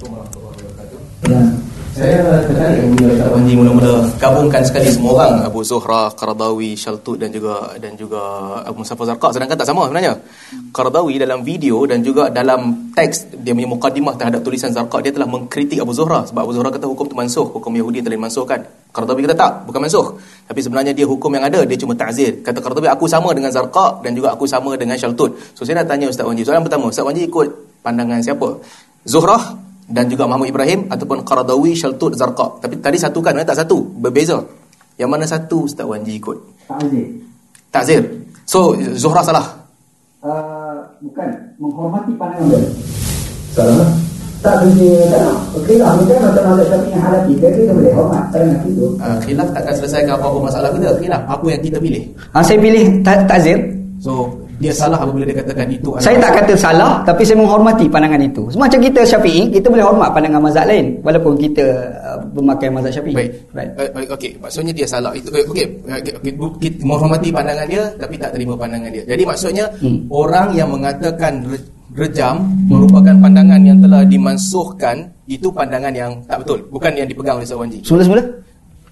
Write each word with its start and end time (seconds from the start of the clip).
Ya. 0.00 1.40
Saya 1.90 2.22
mula-mula 3.52 4.08
gabungkan 4.16 4.64
sekali 4.64 4.88
semua 4.88 5.20
orang 5.20 5.44
Abu 5.44 5.60
Zuhra, 5.60 6.08
Qaradawi, 6.14 6.72
Shaltut 6.78 7.20
dan 7.20 7.28
juga 7.28 7.76
dan 7.76 7.98
juga 7.98 8.22
Abu 8.64 8.80
Mustafa 8.80 9.04
Zarqa 9.10 9.28
sedangkan 9.34 9.58
tak 9.58 9.68
sama 9.68 9.84
sebenarnya. 9.90 10.16
Qaradawi 10.72 11.20
dalam 11.20 11.44
video 11.44 11.84
dan 11.84 12.00
juga 12.00 12.32
dalam 12.32 12.94
teks 12.96 13.34
dia 13.42 13.52
punya 13.52 13.68
mukadimah 13.68 14.14
terhadap 14.16 14.40
tulisan 14.40 14.72
Zarqa 14.72 15.02
dia 15.04 15.12
telah 15.12 15.28
mengkritik 15.28 15.82
Abu 15.82 15.92
Zuhra 15.92 16.24
sebab 16.24 16.40
Abu 16.46 16.54
Zuhra 16.56 16.72
kata 16.72 16.86
hukum 16.88 17.04
tu 17.10 17.16
mansuh, 17.18 17.46
hukum 17.52 17.74
Yahudi 17.74 18.00
telah 18.00 18.16
dimansuhkan. 18.16 18.60
Qaradawi 18.94 19.26
kata 19.28 19.36
tak, 19.36 19.52
bukan 19.68 19.80
mansuh. 19.84 20.06
Tapi 20.48 20.60
sebenarnya 20.62 20.96
dia 20.96 21.04
hukum 21.04 21.28
yang 21.36 21.44
ada, 21.44 21.66
dia 21.68 21.76
cuma 21.76 21.92
ta'zir. 21.98 22.40
Kata 22.40 22.62
Qaradawi 22.64 22.88
aku 22.88 23.04
sama 23.10 23.34
dengan 23.36 23.52
Zarqa 23.52 24.00
dan 24.00 24.16
juga 24.16 24.32
aku 24.32 24.48
sama 24.48 24.72
dengan 24.78 24.96
Shaltut. 24.96 25.36
So 25.52 25.66
saya 25.68 25.84
nak 25.84 25.90
tanya 25.90 26.08
Ustaz 26.08 26.24
Wanji. 26.24 26.46
Soalan 26.46 26.64
pertama, 26.64 26.88
Ustaz 26.88 27.04
Wanji 27.04 27.26
ikut 27.28 27.82
pandangan 27.84 28.24
siapa? 28.24 28.56
Zuhrah 29.04 29.69
dan 29.90 30.06
juga 30.06 30.24
Mahmud 30.30 30.46
Ibrahim 30.46 30.86
ataupun 30.86 31.26
Qaradawi 31.26 31.74
Shaltut 31.74 32.14
Zarqa. 32.14 32.62
Tapi 32.62 32.78
tadi 32.78 32.96
satu 32.96 33.18
kan, 33.18 33.34
tak 33.42 33.58
satu, 33.58 33.82
berbeza. 33.82 34.38
Yang 34.96 35.10
mana 35.10 35.24
satu 35.26 35.66
Ustaz 35.66 35.84
Wanji 35.84 36.16
ikut? 36.22 36.38
Ta'zir. 36.70 37.06
Ta'zir. 37.74 38.02
So 38.46 38.78
Zuhrah 38.94 39.24
salah. 39.26 39.46
Uh, 40.20 40.84
bukan 41.00 41.28
menghormati 41.56 42.12
pandangan 42.14 42.52
dia. 42.52 42.60
Salah. 43.56 43.88
Tak 44.40 44.56
boleh 44.64 45.04
tak. 45.12 45.36
Okey 45.52 45.76
lah, 45.76 45.92
kita 46.00 46.16
macam 46.16 46.44
mazhab 46.48 46.66
Syafi'i 46.72 46.92
yang 46.96 47.02
halal 47.04 47.22
kita, 47.28 47.46
kita 47.52 47.72
boleh 47.76 47.92
hormat 47.92 48.22
pandangan 48.32 48.56
itu. 48.64 48.86
Uh, 48.96 49.16
khilaf 49.20 49.48
takkan 49.52 49.74
selesaikan 49.76 50.16
apa-apa 50.16 50.38
masalah 50.48 50.68
kita. 50.72 50.88
Khilaf 50.96 51.22
apa 51.28 51.46
yang 51.48 51.60
kita 51.60 51.76
pilih. 51.76 52.02
Ha, 52.32 52.40
saya 52.40 52.58
pilih 52.60 52.84
ta'zir. 53.04 53.58
So 54.00 54.39
dia 54.60 54.72
salah 54.76 55.00
apabila 55.00 55.24
dia 55.24 55.40
katakan 55.40 55.66
itu 55.72 55.88
saya 55.96 56.20
tak 56.20 56.44
kata 56.44 56.52
salah 56.52 57.00
tapi 57.08 57.24
saya 57.24 57.40
menghormati 57.40 57.88
pandangan 57.88 58.20
itu 58.20 58.44
macam 58.60 58.76
kita 58.76 59.00
syafi'i 59.08 59.48
kita 59.48 59.72
boleh 59.72 59.84
hormat 59.88 60.12
pandangan 60.12 60.40
mazhab 60.44 60.68
lain 60.68 61.00
walaupun 61.00 61.32
kita 61.40 61.64
uh, 62.04 62.20
memakai 62.36 62.68
mazhab 62.68 63.00
syafi'i 63.00 63.16
baik 63.16 63.32
right. 63.56 63.72
uh, 63.80 64.14
okey 64.14 64.36
maksudnya 64.36 64.72
dia 64.76 64.84
salah 64.84 65.16
itu 65.16 65.32
okey 65.32 65.64
okay. 65.88 66.12
okay. 66.12 66.32
kita 66.60 66.84
menghormati 66.84 67.32
pandangan 67.32 67.64
dia 67.64 67.88
tapi 67.96 68.14
tak 68.20 68.36
terima 68.36 68.52
pandangan 68.52 68.92
dia 68.92 69.04
jadi 69.08 69.22
maksudnya 69.24 69.64
hmm. 69.80 70.12
orang 70.12 70.52
yang 70.52 70.68
mengatakan 70.68 71.40
rejam 71.96 72.44
merupakan 72.68 73.16
pandangan 73.16 73.60
yang 73.64 73.80
telah 73.80 74.04
dimansuhkan 74.04 75.08
itu 75.26 75.48
pandangan 75.50 75.90
yang 75.90 76.12
tak 76.28 76.44
betul 76.44 76.60
bukan 76.68 76.92
yang 76.94 77.08
dipegang 77.08 77.40
oleh 77.40 77.48
Ustaz 77.48 77.58
Wanji 77.58 77.78
semula-semula 77.80 78.22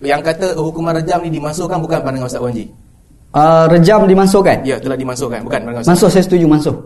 yang 0.00 0.24
kata 0.24 0.56
hukuman 0.56 0.96
rejam 0.96 1.20
ni 1.22 1.30
dimansuhkan 1.30 1.76
bukan 1.78 2.00
pandangan 2.00 2.26
Ustaz 2.26 2.40
Wanji 2.40 2.66
uh, 3.34 3.66
rejam 3.68 4.06
dimansuhkan? 4.08 4.62
Ya, 4.64 4.76
telah 4.80 4.96
dimansuhkan. 4.96 5.44
Bukan 5.44 5.60
pandangan 5.66 5.84
Mansuh, 5.88 6.08
saya 6.08 6.24
setuju 6.24 6.46
mansuh. 6.48 6.76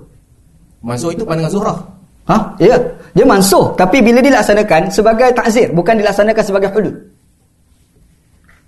Mansuh 0.83 1.11
itu 1.15 1.23
pandangan 1.23 1.53
Zuhrah. 1.53 1.79
Ha? 2.31 2.37
Ya. 2.63 2.79
Dia 3.13 3.27
mansuh. 3.27 3.75
Tapi 3.75 4.01
bila 4.01 4.23
dilaksanakan 4.23 4.89
sebagai 4.89 5.35
takzir. 5.35 5.69
Bukan 5.75 5.99
dilaksanakan 5.99 6.45
sebagai 6.47 6.71
hudud. 6.73 6.95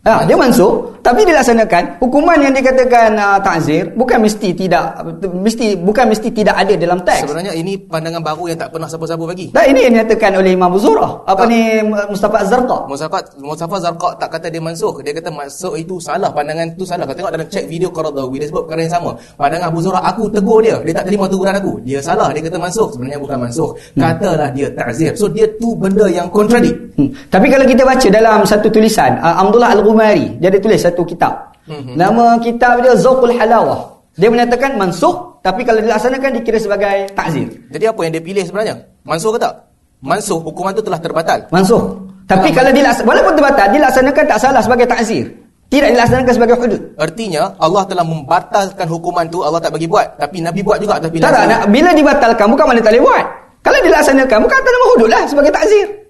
Ha, 0.04 0.28
dia 0.28 0.36
mansuh 0.36 0.94
tapi 1.04 1.20
dilaksanakan 1.28 2.00
hukuman 2.00 2.40
yang 2.40 2.56
dikatakan 2.56 3.12
uh, 3.20 3.36
takzir 3.44 3.92
bukan 3.92 4.24
mesti 4.24 4.56
tidak 4.56 5.04
mesti 5.20 5.76
bukan 5.76 6.08
mesti 6.08 6.32
tidak 6.32 6.56
ada 6.56 6.72
dalam 6.80 7.04
teks. 7.04 7.28
Sebenarnya 7.28 7.52
ini 7.52 7.76
pandangan 7.76 8.24
baru 8.24 8.48
yang 8.48 8.58
tak 8.64 8.72
pernah 8.72 8.88
siapa-siapa 8.88 9.20
bagi. 9.20 9.52
Tak 9.52 9.68
ini 9.68 9.84
yang 9.84 9.92
dinyatakan 10.00 10.32
oleh 10.40 10.56
Imam 10.56 10.72
Zurah. 10.80 11.20
Apa 11.28 11.44
tak. 11.44 11.52
ni 11.52 11.60
Mustafa 11.84 12.36
Az-Zarqa? 12.40 12.88
Mustafa 12.88 13.18
Mustafa 13.36 13.76
Zarqa 13.84 14.08
tak 14.16 14.28
kata 14.32 14.48
dia 14.48 14.64
mansuh. 14.64 14.96
Dia 15.04 15.12
kata 15.12 15.28
mansuh 15.28 15.76
itu 15.76 16.00
salah, 16.00 16.32
pandangan 16.32 16.72
itu 16.72 16.88
salah. 16.88 17.04
Kau 17.04 17.12
tengok 17.12 17.32
dalam 17.36 17.48
cek 17.52 17.64
video 17.68 17.92
Qaradawi 17.92 18.40
dia 18.40 18.48
sebut 18.48 18.64
perkara 18.64 18.80
yang 18.88 18.94
sama. 18.96 19.10
Pandangan 19.36 19.68
Abu 19.68 19.80
Zurah 19.84 20.02
aku 20.08 20.22
tegur 20.32 20.64
dia, 20.64 20.80
dia 20.80 20.94
tak 20.96 21.04
terima 21.04 21.28
teguran 21.28 21.52
aku. 21.52 21.72
Dia 21.84 22.00
salah, 22.00 22.32
dia 22.32 22.40
kata 22.48 22.56
mansuh. 22.56 22.88
Sebenarnya 22.96 23.20
bukan 23.20 23.38
mansuh. 23.44 23.76
Hmm. 23.92 24.00
Katalah 24.08 24.48
dia 24.56 24.72
takzir. 24.72 25.12
So 25.20 25.28
dia 25.28 25.44
tu 25.60 25.76
benda 25.76 26.08
yang 26.08 26.32
kontradik. 26.32 26.72
Hmm. 26.96 27.12
Tapi 27.28 27.52
kalau 27.52 27.68
kita 27.68 27.84
baca 27.84 28.08
dalam 28.08 28.48
satu 28.48 28.72
tulisan 28.72 29.20
uh, 29.20 29.44
Abdullah 29.44 29.76
Al-Ghumari, 29.94 30.42
dia 30.42 30.50
ada 30.50 30.58
tulis 30.58 30.80
satu 30.82 31.06
kitab. 31.06 31.54
Hmm. 31.70 31.94
Nama 31.94 32.42
kitab 32.42 32.82
dia 32.82 32.98
Zauqul 32.98 33.38
Halawah. 33.38 33.94
Dia 34.18 34.26
menyatakan 34.26 34.74
mansuh 34.74 35.38
tapi 35.40 35.62
kalau 35.62 35.78
dilaksanakan 35.78 36.42
dikira 36.42 36.58
sebagai 36.58 37.14
takzir. 37.14 37.46
Jadi 37.70 37.84
apa 37.86 38.00
yang 38.02 38.12
dia 38.18 38.22
pilih 38.22 38.42
sebenarnya? 38.42 38.74
Mansuh 39.06 39.30
ke 39.34 39.38
tak? 39.38 39.54
Mansuh 40.02 40.38
hukuman 40.42 40.74
itu 40.74 40.82
telah 40.82 40.98
terbatal. 40.98 41.38
Mansuh. 41.54 41.82
Tapi 42.26 42.50
kalau 42.50 42.74
dilaksanakan 42.74 43.08
walaupun 43.08 43.32
terbatal 43.38 43.66
dilaksanakan 43.70 44.24
tak 44.26 44.38
salah 44.42 44.62
sebagai 44.62 44.86
takzir. 44.90 45.24
Tidak 45.70 45.90
dilaksanakan 45.96 46.32
sebagai 46.36 46.56
hudud. 46.60 46.82
Artinya 47.00 47.56
Allah 47.58 47.82
telah 47.88 48.04
membatalkan 48.06 48.86
hukuman 48.86 49.26
tu 49.30 49.42
Allah 49.42 49.58
tak 49.58 49.74
bagi 49.74 49.88
buat 49.88 50.20
tapi 50.20 50.42
Nabi 50.42 50.60
buat 50.60 50.78
juga 50.78 51.00
tapi 51.00 51.18
tak, 51.18 51.32
tak, 51.32 51.66
bila 51.70 51.90
dibatalkan 51.94 52.46
bukan 52.50 52.64
mana 52.68 52.80
tak 52.82 52.92
boleh 52.94 53.04
buat. 53.06 53.24
Kalau 53.64 53.78
dilaksanakan 53.80 54.38
bukan 54.44 54.56
atas 54.60 54.72
nama 54.76 54.86
hudud 54.92 55.08
lah 55.08 55.22
sebagai 55.24 55.50
takzir. 55.50 56.03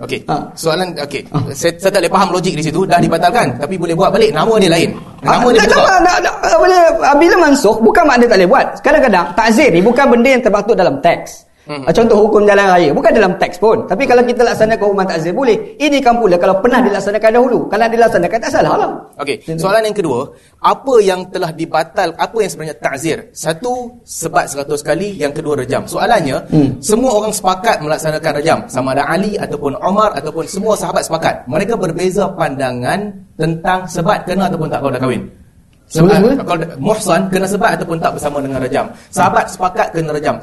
Okey. 0.00 0.24
Ha. 0.32 0.36
Soalan 0.56 0.96
okey. 0.96 1.22
Ha. 1.28 1.36
Saya, 1.52 1.76
saya 1.76 1.92
tak 1.92 2.00
boleh 2.00 2.12
faham 2.16 2.28
logik 2.32 2.54
di 2.56 2.64
situ. 2.64 2.88
Dah 2.88 2.96
dibatalkan 2.96 3.52
tapi 3.60 3.76
boleh 3.76 3.92
buat 3.92 4.08
balik. 4.08 4.32
Nama 4.32 4.52
dia 4.56 4.70
lain. 4.72 4.90
Nama 5.20 5.44
ha, 5.44 5.52
dia 5.52 5.60
tak, 5.68 5.76
tak, 5.76 6.18
tak, 6.24 6.34
tak, 6.40 6.56
boleh 6.56 6.80
bila 7.20 7.34
mansuh 7.36 7.76
bukan 7.84 8.04
makna 8.08 8.24
tak 8.24 8.40
boleh 8.40 8.48
buat. 8.48 8.66
Kadang-kadang 8.80 9.26
takzir 9.36 9.68
ni 9.68 9.84
bukan 9.84 10.04
benda 10.08 10.28
yang 10.32 10.42
termaktub 10.42 10.72
dalam 10.72 10.96
teks. 11.04 11.49
Hmm. 11.68 11.84
Contoh 11.92 12.16
hukum 12.24 12.48
jalan 12.48 12.66
raya 12.72 12.88
bukan 12.96 13.12
dalam 13.12 13.36
teks 13.36 13.60
pun. 13.60 13.84
Tapi 13.84 14.08
kalau 14.08 14.24
kita 14.24 14.40
laksanakan 14.40 14.80
hukuman 14.80 15.04
takzir 15.04 15.36
boleh. 15.36 15.76
Ini 15.76 16.00
kan 16.00 16.16
pula 16.16 16.40
kalau 16.40 16.56
pernah 16.64 16.80
dilaksanakan 16.80 17.30
dahulu. 17.36 17.58
Kalau 17.68 17.84
dilaksanakan 17.84 18.38
tak 18.40 18.52
salah 18.52 18.74
lah. 18.80 18.90
Okey. 19.20 19.44
Soalan 19.60 19.84
yang 19.84 19.96
kedua, 19.96 20.24
apa 20.64 20.94
yang 21.04 21.28
telah 21.28 21.52
dibatal, 21.52 22.16
apa 22.16 22.36
yang 22.40 22.50
sebenarnya 22.50 22.76
takzir? 22.80 23.16
Satu 23.36 24.00
sebat 24.08 24.48
seratus 24.48 24.80
kali, 24.80 25.20
yang 25.20 25.36
kedua 25.36 25.60
rejam. 25.60 25.84
Soalannya, 25.84 26.48
hmm. 26.48 26.80
semua 26.80 27.12
orang 27.20 27.32
sepakat 27.36 27.84
melaksanakan 27.84 28.32
rejam. 28.40 28.58
Sama 28.64 28.96
ada 28.96 29.04
Ali 29.04 29.36
ataupun 29.36 29.76
Omar 29.84 30.16
ataupun 30.16 30.48
semua 30.48 30.72
sahabat 30.80 31.04
sepakat. 31.04 31.44
Mereka 31.44 31.76
berbeza 31.76 32.24
pandangan 32.32 33.12
tentang 33.36 33.84
sebat 33.84 34.24
kena 34.24 34.48
ataupun 34.48 34.72
tak 34.72 34.80
kalau 34.80 34.92
dah 34.96 35.02
kahwin. 35.02 35.22
Sebab 35.90 36.46
kalau 36.46 36.62
muhsan 36.78 37.26
kena 37.28 37.50
sebat 37.50 37.74
ataupun 37.74 37.98
tak 37.98 38.14
bersama 38.14 38.38
dengan 38.38 38.62
rejam. 38.62 38.86
Sahabat 39.10 39.50
sepakat 39.50 39.90
kena 39.90 40.14
rejam 40.14 40.38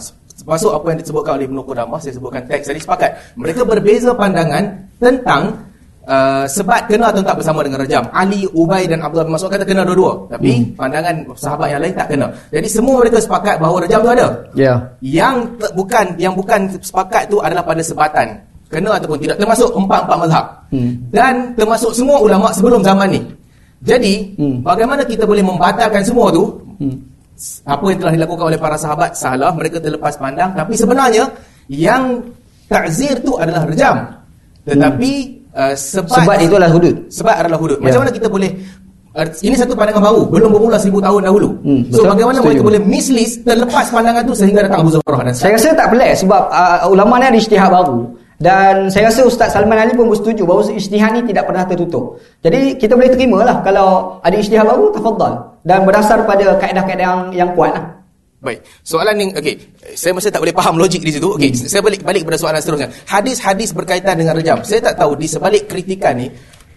masuk 0.45 0.71
apa 0.75 0.93
yang 0.93 0.99
disebutkan 1.01 1.31
oleh 1.41 1.45
Ibnu 1.49 1.61
Qudamah 1.65 1.97
saya 1.97 2.13
sebutkan 2.13 2.45
teks 2.45 2.69
tadi 2.69 2.77
sepakat. 2.83 3.09
Mereka 3.39 3.65
berbeza 3.65 4.13
pandangan 4.13 4.69
tentang 5.01 5.65
uh, 6.05 6.45
sebat 6.45 6.85
kena 6.85 7.09
atau 7.09 7.21
tak 7.25 7.41
bersama 7.41 7.65
dengan 7.65 7.81
rejam. 7.81 8.03
Ali, 8.13 8.45
Ubay 8.53 8.85
dan 8.85 9.01
Abdullah 9.01 9.25
bin 9.25 9.33
Mas'ud 9.33 9.49
kata 9.49 9.65
kena 9.65 9.81
dua-dua. 9.81 10.29
Tapi 10.29 10.51
hmm. 10.53 10.65
pandangan 10.77 11.15
sahabat 11.33 11.67
yang 11.73 11.81
lain 11.81 11.93
tak 11.93 12.07
kena. 12.13 12.27
Jadi 12.53 12.67
semua 12.69 12.95
mereka 13.01 13.17
sepakat 13.17 13.55
bahawa 13.57 13.77
rejam 13.81 13.99
tu 14.01 14.11
ada. 14.13 14.27
Yeah. 14.53 14.77
yang 15.01 15.35
bukan 15.73 16.05
yang 16.21 16.33
bukan 16.33 16.69
sepakat 16.79 17.33
tu 17.33 17.41
adalah 17.41 17.65
pada 17.65 17.81
sebatan. 17.81 18.27
Kena 18.67 18.99
ataupun 18.99 19.17
tidak. 19.17 19.39
Termasuk 19.39 19.69
empat-empat 19.73 20.17
mazhab. 20.27 20.45
Hmm. 20.67 20.99
dan 21.15 21.55
termasuk 21.55 21.95
semua 21.95 22.19
ulama 22.19 22.51
sebelum 22.51 22.83
zaman 22.83 23.07
ni. 23.07 23.21
Jadi 23.79 24.35
hmm. 24.35 24.67
bagaimana 24.67 25.07
kita 25.07 25.23
boleh 25.23 25.39
membatalkan 25.39 26.03
semua 26.03 26.27
tu? 26.29 26.59
Hmm 26.75 27.16
apa 27.69 27.85
yang 27.93 27.99
telah 28.01 28.13
dilakukan 28.17 28.45
oleh 28.49 28.59
para 28.59 28.77
sahabat 28.77 29.13
salah 29.13 29.53
mereka 29.53 29.77
terlepas 29.77 30.17
pandang 30.17 30.57
tapi 30.57 30.73
sebenarnya 30.73 31.29
yang 31.69 32.17
takzir 32.65 33.13
tu 33.21 33.37
adalah 33.37 33.63
rejam 33.69 34.09
tetapi 34.65 35.11
hmm. 35.53 35.53
uh, 35.53 35.73
sebab 35.77 36.17
sebab 36.17 36.35
itu 36.41 36.53
adalah 36.57 36.73
hudud 36.73 36.95
sebab 37.13 37.35
adalah 37.37 37.59
hudud 37.61 37.77
macam 37.77 37.99
ya. 37.99 38.03
mana 38.03 38.11
kita 38.11 38.27
boleh 38.27 38.51
uh, 39.13 39.25
ini 39.45 39.55
satu 39.55 39.77
pandangan 39.77 40.01
baru 40.01 40.21
belum 40.33 40.49
bermula 40.49 40.77
seribu 40.81 40.99
tahun 40.99 41.21
dahulu 41.29 41.49
hmm, 41.61 41.81
so 41.93 42.01
bagaimana 42.03 42.37
Setuju. 42.41 42.47
mereka 42.49 42.61
boleh 42.65 42.81
mislist 42.81 43.45
terlepas 43.45 43.85
pandangan 43.93 44.23
tu 44.25 44.33
sehingga 44.33 44.65
datang 44.65 44.81
Abu 44.81 44.91
Zurrah 44.97 45.21
dan 45.21 45.33
saya 45.37 45.53
rasa 45.55 45.77
tak 45.77 45.87
pelik 45.93 46.11
sebab 46.17 46.41
uh, 46.49 46.89
ulama 46.89 47.21
ni 47.21 47.25
ada 47.29 47.37
ijtihad 47.37 47.69
baru 47.69 48.17
dan 48.37 48.93
saya 48.93 49.09
rasa 49.09 49.25
Ustaz 49.25 49.49
Salman 49.49 49.81
Ali 49.81 49.97
pun 49.97 50.13
bersetuju 50.13 50.45
bahawa 50.45 50.69
ijtihad 50.69 51.09
ni 51.17 51.21
tidak 51.25 51.49
pernah 51.49 51.65
tertutup. 51.65 52.21
Jadi 52.45 52.77
kita 52.77 52.93
boleh 52.93 53.09
terima 53.09 53.41
lah 53.41 53.65
kalau 53.65 54.21
ada 54.21 54.37
ijtihad 54.37 54.61
baru, 54.61 54.93
tafadhal. 54.93 55.33
Dan 55.67 55.83
berdasar 55.83 56.23
pada 56.23 56.55
kaedah-kaedah 56.55 57.03
yang, 57.03 57.19
yang 57.35 57.49
kuat 57.51 57.75
lah. 57.75 57.83
Baik. 58.39 58.63
Soalan 58.87 59.19
yang, 59.19 59.31
okey. 59.35 59.59
Saya 59.97 60.15
masih 60.15 60.31
tak 60.31 60.39
boleh 60.39 60.55
faham 60.55 60.79
logik 60.79 61.03
di 61.03 61.11
situ. 61.11 61.27
Okey, 61.27 61.51
hmm. 61.51 61.67
saya 61.67 61.81
balik 61.83 62.05
balik 62.07 62.21
kepada 62.23 62.37
soalan 62.39 62.59
seterusnya. 62.63 62.89
Hadis-hadis 63.09 63.75
berkaitan 63.75 64.15
dengan 64.15 64.37
rejam. 64.37 64.61
Saya 64.63 64.79
tak 64.79 64.95
tahu 64.95 65.19
di 65.19 65.27
sebalik 65.27 65.67
kritikan 65.67 66.15
ni, 66.15 66.31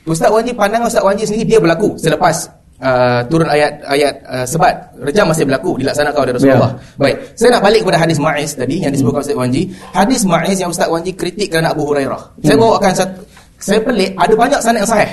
Ustaz 0.09 0.33
Wanji, 0.33 0.57
pandangan 0.57 0.89
Ustaz 0.89 1.05
Wanji 1.05 1.29
sendiri, 1.29 1.55
dia 1.55 1.59
berlaku 1.61 1.95
selepas 2.01 2.49
uh, 2.81 3.21
turun 3.29 3.45
ayat 3.45 3.85
ayat 3.85 4.15
uh, 4.25 4.47
sebat 4.49 4.73
rejam 5.05 5.29
masih 5.29 5.45
berlaku 5.45 5.77
dilaksanakan 5.77 6.19
oleh 6.25 6.33
Rasulullah. 6.41 6.73
Yeah. 6.73 6.99
Baik. 6.99 7.17
Saya 7.37 7.49
nak 7.55 7.63
balik 7.63 7.81
kepada 7.85 7.99
hadis 8.01 8.19
Ma'iz 8.19 8.51
tadi 8.57 8.77
yang 8.81 8.93
disebutkan 8.97 9.21
Ustaz 9.21 9.37
Wanji. 9.37 9.63
Hadis 9.93 10.21
Ma'iz 10.25 10.57
yang 10.57 10.73
Ustaz 10.73 10.89
Wanji 10.89 11.13
kritik 11.13 11.53
kerana 11.53 11.77
Abu 11.77 11.85
Hurairah. 11.85 12.41
Hmm. 12.41 12.43
Saya 12.43 12.57
bawakan 12.57 12.93
satu 12.97 13.21
saya 13.61 13.81
pelik 13.85 14.17
ada 14.17 14.33
banyak 14.33 14.61
sanad 14.65 14.81
yang 14.83 14.91
sahih. 14.91 15.11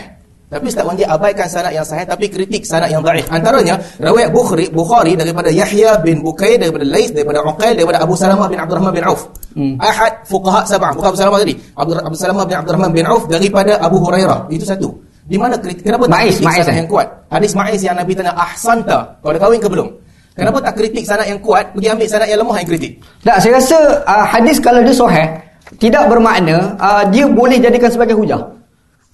Tapi 0.47 0.71
Ustaz 0.71 0.87
Wanji 0.87 1.03
abaikan 1.03 1.43
sanad 1.51 1.75
yang 1.75 1.83
sahih 1.83 2.07
tapi 2.07 2.31
kritik 2.31 2.63
sanad 2.63 2.87
yang 2.87 3.03
dhaif. 3.03 3.27
Antaranya 3.27 3.75
riwayat 3.99 4.31
Bukhari 4.31 4.71
Bukhari 4.71 5.19
daripada 5.19 5.51
Yahya 5.51 5.99
bin 5.99 6.23
Bukair 6.23 6.55
daripada 6.55 6.87
Lais 6.87 7.11
daripada 7.11 7.43
Uqail 7.43 7.75
daripada 7.75 7.99
Abu 7.99 8.15
Salamah 8.15 8.47
bin 8.47 8.55
Abdurrahman 8.55 8.95
bin 8.95 9.03
Auf. 9.03 9.27
Hmm. 9.51 9.75
Ahad 9.75 10.23
fuqaha 10.23 10.63
sab'ah 10.63 10.95
bukan 10.95 11.11
Abu 11.11 11.19
Salamah 11.19 11.39
tadi. 11.43 11.59
Abdul 11.75 11.99
Abu 11.99 12.15
Salamah 12.15 12.45
bin 12.47 12.55
Abdurrahman 12.55 12.91
bin 12.95 13.03
Auf 13.03 13.27
daripada 13.27 13.75
Abu 13.83 13.99
Hurairah. 13.99 14.47
Itu 14.47 14.63
satu. 14.63 14.87
Di 15.27 15.35
mana 15.35 15.59
kritik? 15.59 15.83
Kenapa 15.83 16.07
tak 16.07 16.31
kritik 16.31 16.47
sanad 16.47 16.71
eh? 16.71 16.75
yang 16.79 16.87
kuat? 16.87 17.07
Hadis 17.27 17.51
Ma'iz 17.51 17.81
yang 17.83 17.95
Nabi 17.99 18.11
tanya 18.15 18.31
ahsanta. 18.39 18.97
Kau 19.19 19.35
dah 19.35 19.41
kahwin 19.43 19.59
ke 19.59 19.67
belum? 19.67 19.87
Kenapa 20.31 20.57
tak 20.63 20.73
kritik 20.79 21.03
sanad 21.03 21.27
yang 21.27 21.43
kuat? 21.43 21.75
Pergi 21.75 21.87
ambil 21.91 22.07
sanad 22.07 22.27
yang 22.31 22.39
lemah 22.39 22.55
yang 22.63 22.69
kritik. 22.71 22.91
Tak, 23.27 23.37
saya 23.43 23.59
rasa 23.59 23.77
uh, 24.07 24.23
hadis 24.23 24.63
kalau 24.63 24.79
dia 24.79 24.95
sahih, 24.95 25.27
tidak 25.75 26.07
bermakna 26.07 26.79
uh, 26.79 27.03
dia 27.11 27.27
boleh 27.27 27.59
jadikan 27.59 27.91
sebagai 27.91 28.15
hujah. 28.15 28.39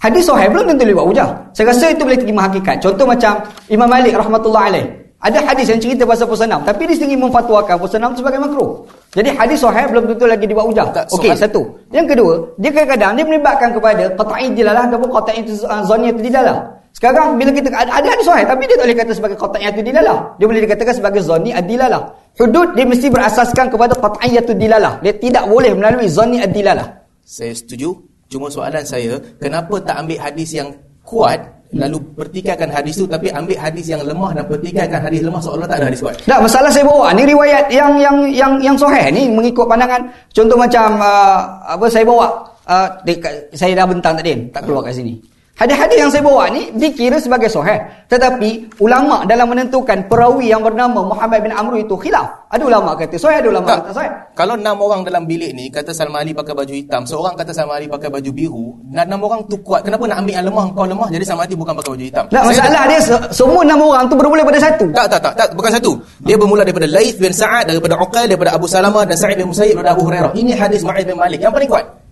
Hadis 0.04 0.28
sahih 0.28 0.52
belum 0.52 0.68
tentu 0.68 0.84
boleh 0.84 0.96
buat 1.00 1.08
hujah. 1.16 1.28
Saya 1.56 1.72
rasa 1.72 1.96
itu 1.96 2.04
boleh 2.04 2.20
terima 2.20 2.44
hakikat. 2.52 2.84
Contoh 2.84 3.08
macam 3.08 3.40
Imam 3.72 3.88
Malik 3.88 4.12
rahmatullah 4.20 4.68
alaih. 4.68 4.86
Ada 5.24 5.40
hadis 5.48 5.72
yang 5.72 5.80
cerita 5.80 6.04
pasal 6.04 6.28
puasa 6.28 6.44
enam. 6.44 6.60
Tapi 6.68 6.84
dia 6.92 7.00
sendiri 7.00 7.16
memfatwakan 7.24 7.80
puasa 7.80 7.96
enam 7.96 8.12
sebagai 8.12 8.44
makruh. 8.44 8.84
Jadi 9.16 9.32
hadis 9.32 9.64
sahih 9.64 9.88
belum 9.88 10.12
tentu 10.12 10.28
lagi 10.28 10.44
dibuat 10.44 10.68
hujah. 10.68 10.92
Okey, 11.08 11.32
satu. 11.40 11.64
Yang 11.96 12.06
kedua, 12.12 12.34
dia 12.60 12.76
kadang-kadang 12.76 13.12
dia 13.16 13.26
melibatkan 13.32 13.70
kepada 13.72 14.04
qat'i 14.20 14.52
dilalah 14.52 14.84
ataupun 14.92 15.10
qat'i 15.16 15.40
uh, 15.48 15.82
zanni 15.88 16.12
itu 16.12 16.22
dilalah. 16.28 16.58
Sekarang 16.92 17.40
bila 17.40 17.50
kita 17.56 17.72
ada 17.72 17.92
ada 17.96 18.08
hadis 18.12 18.28
sahih 18.28 18.44
tapi 18.44 18.68
dia 18.68 18.76
tak 18.76 18.86
boleh 18.92 18.98
kata 19.00 19.12
sebagai 19.16 19.38
qat'i 19.40 19.64
itu 19.72 19.82
dilalah. 19.88 20.18
Dia 20.36 20.46
boleh 20.52 20.62
dikatakan 20.68 20.94
sebagai 21.00 21.22
zanni 21.24 21.52
ad-dilalah. 21.56 22.02
Hudud 22.36 22.76
dia 22.76 22.84
mesti 22.84 23.08
berasaskan 23.08 23.72
kepada 23.72 23.96
qat'i 23.96 24.36
itu 24.36 24.52
dilalah. 24.52 25.00
Dia 25.00 25.16
tidak 25.16 25.48
boleh 25.48 25.72
melalui 25.72 26.12
zanni 26.12 26.44
ad-dilalah. 26.44 27.08
Saya 27.24 27.56
setuju. 27.56 28.13
Cuma 28.34 28.50
soalan 28.50 28.82
saya, 28.82 29.22
kenapa 29.38 29.78
tak 29.86 30.02
ambil 30.02 30.18
hadis 30.18 30.58
yang 30.58 30.74
kuat 31.06 31.38
lalu 31.74 31.98
pertikaikan 32.14 32.70
hadis 32.70 33.02
tu 33.02 33.10
tapi 33.10 33.34
ambil 33.34 33.58
hadis 33.58 33.90
yang 33.90 34.02
lemah 34.06 34.30
dan 34.30 34.46
pertikaikan 34.46 35.02
hadis 35.02 35.26
lemah 35.26 35.42
seolah 35.42 35.66
tak 35.66 35.82
ada 35.82 35.86
hadis 35.90 36.02
kuat. 36.02 36.16
Tak, 36.26 36.40
masalah 36.42 36.70
saya 36.70 36.86
bawa 36.86 37.10
ni 37.18 37.24
riwayat 37.26 37.66
yang 37.74 37.98
yang 37.98 38.18
yang 38.30 38.54
yang 38.62 38.76
sahih 38.78 39.10
ni 39.10 39.26
mengikut 39.30 39.66
pandangan 39.66 40.06
contoh 40.30 40.58
macam 40.58 41.02
uh, 41.02 41.38
apa 41.66 41.86
saya 41.90 42.06
bawa 42.06 42.30
uh, 42.70 42.88
dekat, 43.06 43.50
saya 43.58 43.74
dah 43.74 43.90
bentang 43.90 44.14
tadi 44.18 44.38
tak 44.54 44.62
keluar 44.70 44.86
kat 44.86 44.94
sini. 44.94 45.18
Hadis-hadis 45.54 45.98
yang 46.02 46.10
saya 46.10 46.26
bawa 46.26 46.50
ni 46.50 46.74
dikira 46.74 47.22
sebagai 47.22 47.46
sahih. 47.46 47.78
Tetapi 48.10 48.82
ulama 48.82 49.22
dalam 49.30 49.54
menentukan 49.54 50.10
perawi 50.10 50.50
yang 50.50 50.66
bernama 50.66 51.06
Muhammad 51.06 51.46
bin 51.46 51.54
Amr 51.54 51.78
itu 51.78 51.94
khilaf. 51.94 52.50
Ada 52.50 52.66
ulama 52.66 52.98
kata 52.98 53.22
sahih, 53.22 53.38
ada 53.38 53.48
ulama 53.54 53.68
tak, 53.70 53.78
kata 53.86 53.92
sahih. 53.94 54.12
Kalau 54.34 54.58
enam 54.58 54.82
orang 54.82 55.06
dalam 55.06 55.30
bilik 55.30 55.54
ni 55.54 55.70
kata 55.70 55.94
Salman 55.94 56.26
Ali 56.26 56.34
pakai 56.34 56.58
baju 56.58 56.74
hitam, 56.74 57.06
seorang 57.06 57.38
kata 57.38 57.54
Salman 57.54 57.78
Ali 57.78 57.86
pakai 57.86 58.10
baju 58.10 58.30
biru, 58.34 58.68
dan 58.90 59.06
enam 59.06 59.30
orang 59.30 59.46
tu 59.46 59.62
kuat. 59.62 59.86
Kenapa 59.86 60.10
nak 60.10 60.26
ambil 60.26 60.34
yang 60.42 60.46
lemah 60.50 60.66
kau 60.74 60.86
lemah 60.90 61.08
jadi 61.14 61.22
Salman 61.22 61.46
Ali 61.46 61.54
bukan 61.54 61.74
pakai 61.78 61.92
baju 61.94 62.04
hitam? 62.10 62.26
Tak, 62.34 62.44
masalah 62.50 62.84
dia 62.90 63.00
semua 63.30 63.62
enam 63.62 63.80
orang 63.86 64.04
tu 64.10 64.16
bermula 64.18 64.42
pada 64.42 64.58
satu. 64.58 64.86
Tak, 64.90 65.06
tak, 65.06 65.20
tak, 65.22 65.34
tak, 65.38 65.48
bukan 65.54 65.70
satu. 65.70 65.92
Dia 66.26 66.36
bermula 66.36 66.66
daripada 66.66 66.90
Laith 66.90 67.22
bin 67.22 67.30
Sa'ad, 67.30 67.70
daripada 67.70 67.94
Uqail, 68.02 68.26
daripada 68.26 68.58
Abu 68.58 68.66
Salamah 68.66 69.06
dan 69.06 69.22
Sa'id 69.22 69.38
bin 69.38 69.54
Musayyib 69.54 69.78
daripada 69.78 69.94
Abu 69.94 70.10
Hurairah. 70.10 70.34
Ini 70.34 70.58
hadis 70.58 70.82
Ma'id 70.82 71.06
bin 71.06 71.14
Malik 71.14 71.46
yang 71.46 71.54
paling 71.54 71.70
kuat. 71.70 72.03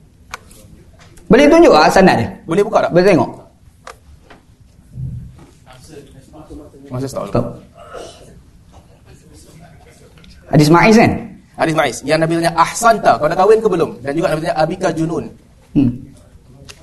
Boleh 1.32 1.48
tunjuk 1.48 1.72
ah 1.72 1.88
sanad 1.88 2.20
dia? 2.20 2.28
Boleh 2.44 2.60
buka 2.60 2.84
tak? 2.84 2.92
Boleh 2.92 3.08
tengok. 3.08 3.32
Masa 6.92 7.08
setahun. 7.08 7.28
Stop. 7.32 7.46
Hadis 10.52 10.68
Ma'iz 10.68 10.96
kan? 11.00 11.12
Hadis 11.56 11.76
Ma'iz. 11.80 11.98
Yang 12.04 12.20
Nabi 12.28 12.34
tanya, 12.44 12.52
Ahsanta, 12.60 13.16
kau 13.16 13.32
dah 13.32 13.38
kahwin 13.40 13.64
ke 13.64 13.70
belum? 13.72 13.96
Dan 14.04 14.12
juga 14.12 14.36
Nabi 14.36 14.44
tanya, 14.44 14.56
Abika 14.60 14.90
Junun. 14.92 15.26
Hmm. 15.72 15.92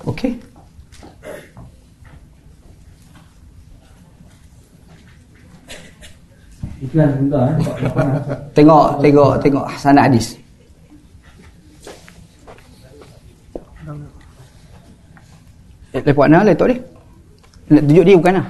Okey. 0.09 0.33
Iklan 6.79 7.09
sebentar 7.13 7.43
eh. 7.53 7.57
Tengok, 8.57 8.85
tengok, 9.03 9.31
tengok 9.45 9.65
sanad 9.77 10.09
hadis. 10.09 10.33
Eh, 15.99 16.01
lepas 16.07 16.31
mana 16.31 16.47
letak 16.47 16.71
dia? 16.71 16.79
Tunjuk 17.67 18.03
dia 18.07 18.15
bukan 18.15 18.33
lah. 18.39 18.47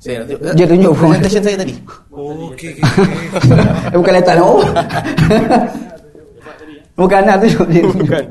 Saya 0.00 0.24
nak. 0.24 0.56
Dia 0.56 0.64
tunjuk 0.66 0.92
pun. 0.96 1.12
Presentation 1.12 1.42
saya 1.44 1.56
tadi. 1.60 1.74
Oh, 2.08 2.48
okey 2.56 2.68
okey. 2.72 2.84
Eh, 3.92 3.96
bukan 4.00 4.12
letak 4.16 4.34
lah. 4.40 4.44
Oh. 4.48 4.64
bukan 6.96 7.20
lah 7.28 7.36
tunjuk 7.36 7.66
dia. 7.68 7.84
Bukan. 7.84 8.24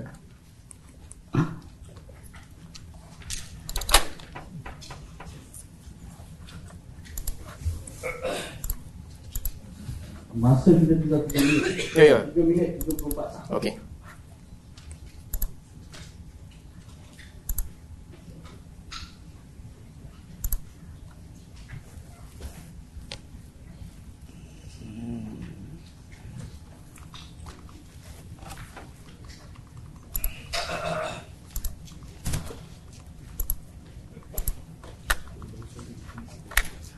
Masa 10.34 10.74
kita 10.74 10.98
tinggal 10.98 11.22
3 11.30 11.38
minit. 11.38 11.74
Ya, 11.94 12.04
ya. 12.10 12.20
3 12.34 12.42
minit 12.42 12.70
34. 12.90 13.54
Okey. 13.54 13.74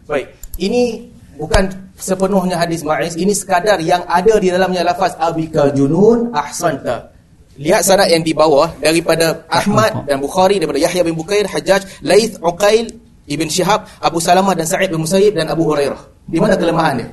Baik, 0.04 0.28
ini 0.64 1.12
bukan 1.36 1.68
sepenuhnya 2.00 2.56
hadis 2.60 2.82
Ma'iz, 2.84 3.20
ini 3.20 3.36
sekadar 3.36 3.80
yang 3.84 4.04
ada 4.08 4.40
di 4.40 4.48
dalamnya 4.50 4.84
lafaz 4.88 5.16
abika 5.20 5.72
junun 5.76 6.32
ahsanta. 6.32 7.12
Lihat 7.54 7.86
sanad 7.86 8.10
yang 8.10 8.26
di 8.26 8.34
bawah 8.34 8.66
daripada 8.82 9.46
Ahmad 9.46 10.10
dan 10.10 10.18
Bukhari 10.18 10.58
daripada 10.58 10.82
Yahya 10.82 11.06
bin 11.06 11.14
Bukair, 11.14 11.46
Hajjaj, 11.46 12.02
Laith, 12.02 12.42
Uqail, 12.42 12.90
Ibn 13.30 13.48
Shihab, 13.48 13.86
Abu 14.02 14.18
Salamah 14.18 14.58
dan 14.58 14.66
Sa'id 14.66 14.90
bin 14.90 15.06
Musayyib 15.06 15.38
dan 15.38 15.46
Abu 15.54 15.70
Hurairah. 15.70 16.02
Di 16.26 16.42
mana 16.42 16.58
kelemahan 16.58 17.06
dia? 17.06 17.10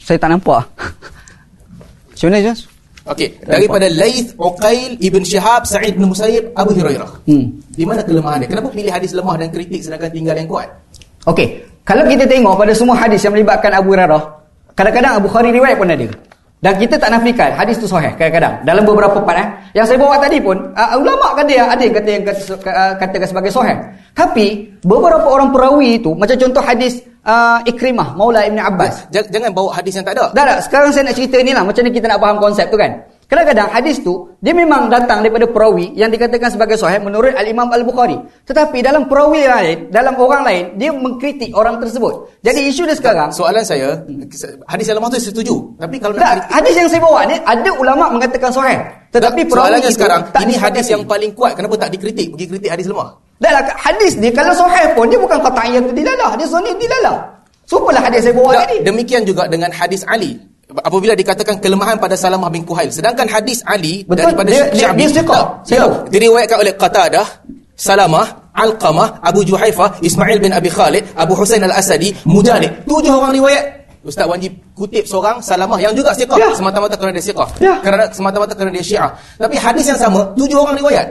Saya 0.00 0.16
tak 0.16 0.32
nampak. 0.32 0.64
Macam 2.08 2.26
mana 2.32 2.40
Jas? 2.40 2.64
Okey, 3.06 3.38
daripada 3.44 3.86
Laith, 3.86 4.34
Uqail, 4.34 4.96
Ibn 4.98 5.22
Shihab, 5.22 5.62
Sa'id 5.68 5.94
bin 5.94 6.08
Musayyib, 6.10 6.56
Abu 6.56 6.72
Hurairah. 6.72 7.28
Hmm. 7.28 7.52
Di 7.76 7.84
mana 7.84 8.00
kelemahan 8.00 8.42
dia? 8.42 8.48
Kenapa 8.48 8.72
pilih 8.72 8.90
hadis 8.90 9.12
lemah 9.12 9.36
dan 9.36 9.52
kritik 9.52 9.84
sedangkan 9.84 10.10
tinggal 10.10 10.34
yang 10.34 10.48
kuat? 10.48 10.72
Okey, 11.28 11.62
kalau 11.86 12.02
kita 12.10 12.26
tengok 12.26 12.58
pada 12.58 12.74
semua 12.74 12.98
hadis 12.98 13.22
yang 13.22 13.30
melibatkan 13.30 13.70
Abu 13.70 13.94
Hurairah, 13.94 14.22
kadang-kadang 14.74 15.22
Abu 15.22 15.30
Khari 15.30 15.54
riwayat 15.54 15.78
pun 15.78 15.86
ada. 15.86 16.10
Dan 16.56 16.72
kita 16.82 16.98
tak 16.98 17.14
nafikan 17.14 17.54
hadis 17.54 17.78
tu 17.78 17.86
sahih 17.86 18.10
kadang-kadang. 18.18 18.58
Dalam 18.66 18.82
beberapa 18.82 19.22
part 19.22 19.38
eh. 19.38 19.48
Yang 19.76 19.94
saya 19.94 19.98
bawa 20.02 20.18
tadi 20.18 20.42
pun, 20.42 20.56
uh, 20.74 20.98
ulama 20.98 21.36
kata 21.38 21.52
yang 21.52 21.68
ada 21.70 21.82
yang 21.84 21.94
kata 21.94 22.08
yang 22.10 22.24
kata, 22.26 22.40
uh, 22.58 22.92
katakan 22.98 23.28
sebagai 23.30 23.50
sahih. 23.54 23.76
Tapi 24.18 24.66
beberapa 24.82 25.30
orang 25.30 25.54
perawi 25.54 26.02
itu, 26.02 26.10
macam 26.16 26.34
contoh 26.34 26.64
hadis 26.64 27.06
uh, 27.22 27.62
Ikrimah, 27.70 28.18
Maula 28.18 28.48
Ibn 28.50 28.58
Abbas. 28.66 29.06
Jangan, 29.14 29.28
jangan 29.30 29.50
bawa 29.54 29.70
hadis 29.78 29.94
yang 29.94 30.06
tak 30.08 30.18
ada. 30.18 30.32
Dah 30.34 30.42
tak, 30.42 30.58
sekarang 30.66 30.90
saya 30.90 31.06
nak 31.06 31.14
cerita 31.14 31.36
ni 31.38 31.52
lah 31.54 31.62
macam 31.62 31.82
ni 31.86 31.92
kita 31.94 32.06
nak 32.10 32.18
faham 32.18 32.36
konsep 32.42 32.66
tu 32.66 32.74
kan. 32.80 32.90
Kadang-kadang 33.26 33.74
hadis 33.74 33.98
tu 34.06 34.30
dia 34.38 34.54
memang 34.54 34.86
datang 34.86 35.18
daripada 35.18 35.50
perawi 35.50 35.90
yang 35.98 36.14
dikatakan 36.14 36.46
sebagai 36.46 36.78
sahih 36.78 37.02
menurut 37.02 37.34
Al-Imam 37.34 37.66
Al-Bukhari. 37.66 38.14
Tetapi 38.46 38.86
dalam 38.86 39.10
perawi 39.10 39.42
lain, 39.50 39.90
dalam 39.90 40.14
orang 40.14 40.46
lain, 40.46 40.64
dia 40.78 40.94
mengkritik 40.94 41.50
orang 41.58 41.82
tersebut. 41.82 42.30
Jadi 42.46 42.70
isu 42.70 42.86
dia 42.86 42.94
sekarang 42.94 43.34
Soalan 43.34 43.66
saya, 43.66 43.98
hadis 44.70 44.86
yang 44.86 45.02
lemah 45.02 45.10
tu 45.10 45.18
saya 45.18 45.34
setuju. 45.34 45.54
Tapi 45.74 45.98
kalau 45.98 46.14
nak 46.14 46.22
tak, 46.22 46.30
kritik, 46.38 46.50
hadis 46.54 46.74
yang 46.78 46.88
saya 46.88 47.00
bawa 47.02 47.20
ni 47.26 47.36
ada 47.42 47.70
ulama 47.74 48.04
mengatakan 48.14 48.50
sahih. 48.54 48.78
Tetapi 49.10 49.40
Tak, 49.42 49.48
perawi 49.50 49.66
soalannya 49.66 49.90
itu 49.90 49.96
sekarang, 49.98 50.20
tak 50.30 50.42
ini 50.46 50.54
hadis 50.54 50.86
yang 50.86 51.02
paling 51.02 51.30
kuat, 51.34 51.52
kenapa 51.58 51.74
tak 51.82 51.90
dikritik? 51.98 52.30
Pergi 52.30 52.46
kritik 52.46 52.70
hadis 52.70 52.86
lemah. 52.86 53.10
Dah 53.42 53.50
lah, 53.58 53.62
hadis 53.74 54.14
ni 54.22 54.30
kalau 54.30 54.54
sahih 54.54 54.86
pun 54.94 55.10
dia 55.10 55.18
bukan 55.18 55.42
qat'iyah 55.42 55.82
tu 55.82 55.90
dilalah, 55.90 56.38
dia 56.38 56.46
sunni 56.46 56.70
dilalah. 56.78 57.26
Sumpalah 57.66 57.98
hadis 58.06 58.22
saya 58.22 58.34
bawa 58.38 58.54
Tak, 58.54 58.70
tadi. 58.70 58.76
demikian 58.86 59.22
juga 59.26 59.50
dengan 59.50 59.74
hadis 59.74 60.06
Ali. 60.06 60.38
Apabila 60.66 61.14
dikatakan 61.14 61.62
kelemahan 61.62 61.94
pada 61.94 62.18
Salamah 62.18 62.50
bin 62.50 62.66
Kuhail. 62.66 62.90
Sedangkan 62.90 63.30
hadis 63.30 63.62
Ali 63.70 64.02
Betul, 64.02 64.34
daripada 64.34 64.50
dia- 64.50 64.66
dia- 64.74 64.90
Syabi. 64.90 64.98
dia 65.06 65.22
dia 65.22 65.78
tahu. 65.78 65.92
diriwayatkan 66.10 66.58
oleh 66.58 66.72
Qatadah, 66.74 67.26
Salamah, 67.78 68.50
Alqamah, 68.50 69.22
Abu 69.22 69.46
Juhaifah, 69.46 70.02
Ismail 70.02 70.42
bin 70.42 70.50
Abi 70.50 70.66
Khalid, 70.66 71.06
Abu 71.14 71.38
Husain 71.38 71.62
Al-Asadi, 71.62 72.10
Mujahid. 72.26 72.82
Tujuh 72.82 73.14
orang 73.14 73.30
riwayat. 73.30 73.64
Ustaz 74.06 74.26
Wanji 74.26 74.50
kutip 74.74 75.02
seorang 75.06 75.38
Salamah 75.42 75.78
yang 75.78 75.90
juga 75.94 76.10
siqah. 76.14 76.38
Ya. 76.38 76.50
Semata-mata 76.54 76.94
kerana 76.98 77.14
dia 77.14 77.26
siqah. 77.26 77.46
Ya. 77.62 77.74
Kerana 77.82 78.06
semata-mata 78.10 78.54
kerana 78.54 78.70
dia 78.74 78.82
syiah. 78.82 79.10
Tapi 79.38 79.54
hadis 79.58 79.86
yang 79.90 79.98
sama, 79.98 80.22
tujuh 80.38 80.58
orang 80.62 80.78
riwayat. 80.78 81.10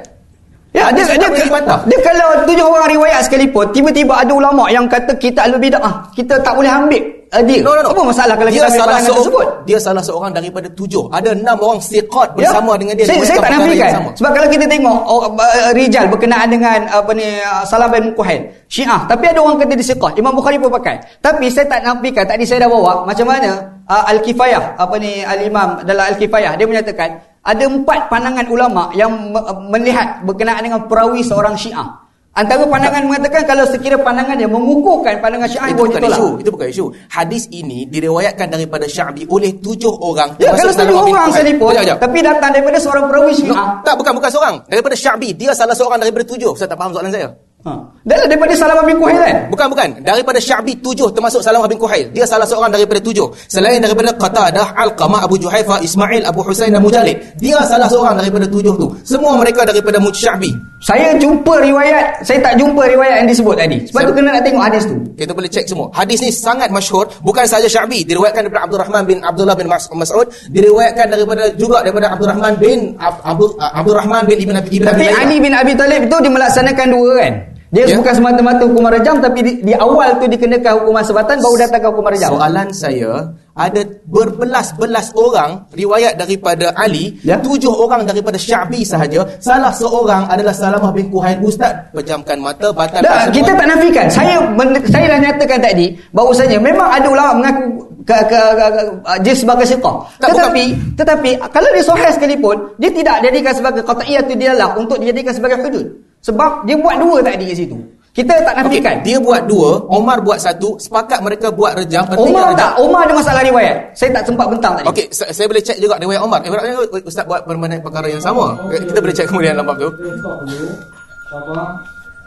Ya, 0.76 0.92
dia, 0.92 1.08
Hadis 1.08 1.16
dia, 1.16 1.48
dibantah. 1.48 1.80
dia, 1.88 2.00
kalau 2.04 2.44
tujuh 2.44 2.68
orang 2.68 2.92
riwayat 2.92 3.24
sekalipun, 3.24 3.72
tiba-tiba 3.72 4.20
ada 4.20 4.36
ulama 4.36 4.68
yang 4.68 4.84
kata 4.92 5.16
kita 5.16 5.48
ahli 5.48 5.56
bid'ah. 5.56 6.12
Kita 6.12 6.36
tak 6.44 6.52
boleh 6.52 6.68
ambil 6.68 7.00
dia. 7.44 7.60
No, 7.60 7.76
no, 7.76 7.82
no. 7.84 7.90
Apa 7.92 8.02
masalah 8.06 8.36
kalau 8.40 8.52
dia 8.54 8.64
kita 8.64 8.80
salah 8.80 9.02
seorang, 9.02 9.20
tersebut? 9.20 9.48
Dia 9.68 9.78
salah 9.82 10.04
seorang 10.06 10.32
daripada 10.32 10.68
tujuh. 10.72 11.12
Ada 11.12 11.36
enam 11.36 11.58
orang 11.60 11.82
siqat 11.84 12.38
bersama 12.38 12.80
dengan 12.80 12.96
dia. 12.96 13.04
Ya. 13.04 13.18
Saya, 13.18 13.20
saya 13.26 13.40
tak 13.44 13.52
nafikan. 13.60 13.92
Sebab 14.16 14.32
kalau 14.32 14.48
kita 14.48 14.66
tengok 14.70 15.00
oh, 15.10 15.22
uh, 15.34 15.70
rijal 15.76 16.06
berkenaan 16.08 16.48
dengan 16.48 16.80
apa 16.88 17.12
ni 17.12 17.28
uh, 17.42 17.66
Salam 17.68 17.90
bin 17.92 18.14
Kuhail, 18.14 18.48
Syiah, 18.72 19.04
tapi 19.10 19.28
ada 19.28 19.42
orang 19.42 19.60
kata 19.60 19.74
dia 19.76 19.88
siqah. 19.92 20.12
Imam 20.16 20.32
Bukhari 20.38 20.62
pun 20.62 20.70
pakai. 20.70 21.02
Tapi 21.20 21.50
saya 21.50 21.66
tak 21.68 21.82
nafikan. 21.84 22.24
Tadi 22.30 22.46
saya 22.46 22.64
dah 22.64 22.70
bawa 22.70 23.04
macam 23.04 23.28
mana 23.28 23.82
uh, 23.90 24.04
Al-Kifayah, 24.14 24.78
apa 24.78 24.96
ni 25.02 25.26
Al-Imam 25.26 25.82
dalam 25.84 26.14
Al-Kifayah 26.14 26.54
dia 26.56 26.70
menyatakan 26.70 27.20
ada 27.46 27.64
empat 27.66 28.10
pandangan 28.10 28.46
ulama 28.50 28.90
yang 28.98 29.10
me- 29.10 29.46
melihat 29.74 30.22
berkenaan 30.24 30.62
dengan 30.62 30.86
perawi 30.86 31.26
seorang 31.26 31.58
Syiah. 31.58 32.05
Antara 32.36 32.68
pandangan 32.68 33.08
mengatakan 33.08 33.48
kalau 33.48 33.64
sekira 33.64 33.96
pandangan 33.96 34.36
yang 34.36 34.52
mengukuhkan 34.52 35.24
pandangan 35.24 35.48
Syiah 35.48 35.72
itu 35.72 35.88
bukan 35.88 36.04
isu 36.04 36.28
itu 36.44 36.50
bukan 36.52 36.68
isu. 36.68 36.86
Hadis 37.08 37.48
ini 37.48 37.88
diriwayatkan 37.88 38.52
daripada 38.52 38.84
Sya'bi 38.86 39.24
oleh 39.32 39.56
tujuh 39.56 39.96
orang 40.04 40.36
Ya, 40.36 40.52
kalau 40.52 40.76
tujuh 40.76 41.00
orang 41.16 41.32
sekalipun, 41.32 41.72
Sekejap, 41.72 41.96
sekejap. 41.96 41.98
tapi 42.04 42.18
datang 42.20 42.52
daripada 42.52 42.76
seorang 42.76 43.08
perawi 43.08 43.32
No, 43.32 43.38
Syiah. 43.40 43.68
tak 43.88 43.96
bukan 43.96 44.14
bukan 44.20 44.30
seorang. 44.30 44.56
Daripada 44.68 44.96
Sya'bi 45.00 45.30
dia 45.32 45.56
salah 45.56 45.72
seorang 45.72 45.96
daripada 45.96 46.28
tujuh. 46.28 46.52
Saya 46.60 46.68
tak 46.68 46.76
faham 46.76 46.92
soalan 46.92 47.16
saya 47.16 47.32
Ha. 47.66 47.74
Dan 48.06 48.30
daripada 48.30 48.54
Salamah 48.54 48.86
bin 48.86 49.02
Kuhail 49.02 49.18
kan? 49.18 49.36
Bukan 49.50 49.66
bukan 49.74 49.88
daripada 50.06 50.38
Sya'bi 50.38 50.78
tujuh 50.86 51.10
termasuk 51.10 51.42
Salamah 51.42 51.66
bin 51.66 51.82
Kuhail. 51.82 52.14
Dia 52.14 52.22
salah 52.30 52.46
seorang 52.46 52.70
daripada 52.70 53.02
tujuh. 53.02 53.26
Selain 53.50 53.82
daripada 53.82 54.14
Qatadah, 54.14 54.78
Alqamah, 54.78 55.26
Abu 55.26 55.42
Juhaifa, 55.42 55.82
Ismail, 55.82 56.30
Abu 56.30 56.46
Husain 56.46 56.70
dan 56.70 56.86
Mujalid. 56.86 57.18
Dia 57.42 57.58
salah 57.66 57.90
seorang 57.90 58.22
daripada 58.22 58.46
tujuh 58.46 58.78
tu. 58.78 58.94
Semua 59.02 59.34
mereka 59.42 59.66
daripada 59.66 59.98
Sya'bi. 59.98 60.54
Saya 60.86 61.18
jumpa 61.18 61.58
riwayat, 61.66 62.22
saya 62.22 62.38
tak 62.46 62.62
jumpa 62.62 62.86
riwayat 62.86 63.26
yang 63.26 63.30
disebut 63.34 63.58
tadi. 63.58 63.82
Sebab 63.90 64.02
tu 64.06 64.14
kena 64.14 64.38
nak 64.38 64.44
tengok 64.46 64.62
hadis 64.62 64.84
tu. 64.86 64.96
Kita 65.18 65.34
boleh 65.34 65.50
cek 65.50 65.66
semua. 65.66 65.90
Hadis 65.90 66.22
ni 66.22 66.30
sangat 66.30 66.70
masyhur, 66.70 67.10
bukan 67.26 67.50
saja 67.50 67.66
Sya'bi, 67.66 68.06
diriwayatkan 68.06 68.46
daripada 68.46 68.70
Abdul 68.70 68.80
Rahman 68.86 69.02
bin 69.10 69.18
Abdullah 69.26 69.58
bin 69.58 69.66
Mas- 69.66 69.90
Mas'ud, 69.90 70.30
diriwayatkan 70.54 71.10
daripada 71.10 71.50
juga 71.58 71.82
daripada 71.82 72.14
Abdul 72.14 72.30
Rahman 72.30 72.54
bin 72.62 72.94
Ab- 73.02 73.26
Abdul 73.26 73.58
Abdul 73.58 73.98
Rahman 73.98 74.22
bin 74.30 74.38
Ibn 74.46 74.62
Abi 74.62 74.70
Ibn 74.78 74.86
Abi 74.94 75.10
Tapi. 75.10 75.18
Ali 75.18 75.36
bin 75.42 75.58
Abi 75.58 75.74
Talib 75.74 76.06
itu 76.06 76.18
dia 76.22 76.30
melaksanakan 76.30 76.88
dua 76.94 77.12
kan? 77.18 77.34
Dia 77.76 77.84
Ya. 77.92 78.00
bukan 78.00 78.14
semata-mata 78.16 78.64
hukuman 78.64 78.88
rejam 78.96 79.20
tapi 79.20 79.44
di, 79.44 79.52
di 79.60 79.74
awal 79.76 80.16
tu 80.16 80.32
dikenakan 80.32 80.80
hukuman 80.80 81.04
sebatan 81.04 81.44
baru 81.44 81.56
datangkan 81.60 81.90
hukuman 81.92 82.12
rejam. 82.16 82.32
Soalan 82.32 82.68
saya 82.72 83.12
ada 83.52 83.82
berbelas-belas 84.08 85.12
orang 85.16 85.64
riwayat 85.76 86.16
daripada 86.16 86.72
Ali, 86.80 87.20
Ya. 87.28 87.36
tujuh 87.44 87.72
orang 87.72 88.08
daripada 88.08 88.40
Sya'bi 88.40 88.88
sahaja. 88.88 89.28
Salah 89.44 89.76
seorang 89.76 90.24
adalah 90.32 90.56
Salamah 90.56 90.96
bin 90.96 91.12
Kuhail. 91.12 91.36
Ustaz 91.44 91.76
pejamkan 91.92 92.40
mata 92.40 92.72
batalkan 92.72 93.12
Tak, 93.12 93.36
kita 93.36 93.52
tak 93.52 93.68
nafikan. 93.68 94.08
Saya 94.08 94.40
men- 94.56 94.80
saya 94.88 95.12
dah 95.12 95.20
nyatakan 95.20 95.60
tadi 95.60 95.92
bahawasanya 96.16 96.56
memang 96.64 96.88
ada 96.88 97.08
ulama 97.12 97.32
mengaku 97.44 97.64
ke, 98.08 98.18
ke, 98.32 98.40
ke, 98.40 98.66
ke, 98.72 98.82
dia 99.20 99.34
sebagai 99.36 99.66
siqah. 99.68 99.96
Tetapi 100.24 100.64
tetapi 100.96 101.30
kalau 101.52 101.68
dia 101.76 101.84
sahih 101.84 102.12
sekalipun, 102.16 102.56
dia 102.80 102.88
tidak 102.94 103.20
dijadikan 103.20 103.52
sebagai 103.52 103.82
qat'iyah 103.84 104.24
tu 104.24 104.34
dia 104.40 104.56
lah 104.56 104.72
untuk 104.80 104.96
dijadikan 104.96 105.36
sebagai 105.36 105.60
hudud. 105.60 106.05
Sebab 106.26 106.66
dia 106.66 106.74
buat 106.74 106.98
dua 106.98 107.22
tadi 107.22 107.46
kat 107.46 107.58
situ. 107.58 107.78
Kita 108.16 108.32
tak 108.48 108.56
nafikan. 108.64 108.96
dia 109.04 109.20
buat 109.20 109.44
dua, 109.44 109.76
Omar 109.92 110.24
buat 110.24 110.40
satu, 110.40 110.80
sepakat 110.80 111.20
mereka 111.20 111.52
buat 111.52 111.76
rejam, 111.76 112.08
Omar 112.16 112.56
rejam. 112.56 112.56
tak, 112.56 112.72
Omar 112.80 113.04
ada 113.04 113.14
masalah 113.14 113.44
riwayat. 113.44 113.92
Saya 113.92 114.16
tak 114.16 114.24
sempat 114.32 114.48
bentang 114.48 114.74
tadi. 114.80 114.88
Okey, 114.88 115.06
sa- 115.12 115.28
saya 115.36 115.52
boleh 115.52 115.60
cek 115.60 115.84
juga 115.84 116.00
riwayat 116.00 116.24
Omar. 116.24 116.40
Eh, 116.48 117.04
Ustaz 117.04 117.28
buat 117.28 117.44
permainan 117.44 117.84
perkara 117.84 118.08
yang 118.08 118.24
sama. 118.24 118.56
Kita 118.72 119.04
boleh 119.04 119.16
cek 119.20 119.28
kemudian 119.28 119.60
dalam 119.60 119.68
bab 119.68 119.78
tu. 119.84 119.90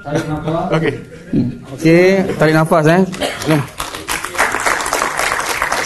Tarik 0.04 0.24
nafas. 0.28 0.64
Okey. 0.76 0.92
Okey, 1.74 2.08
tarik 2.36 2.54
nafas 2.54 2.84
eh. 2.86 3.00
Jom. 3.48 3.60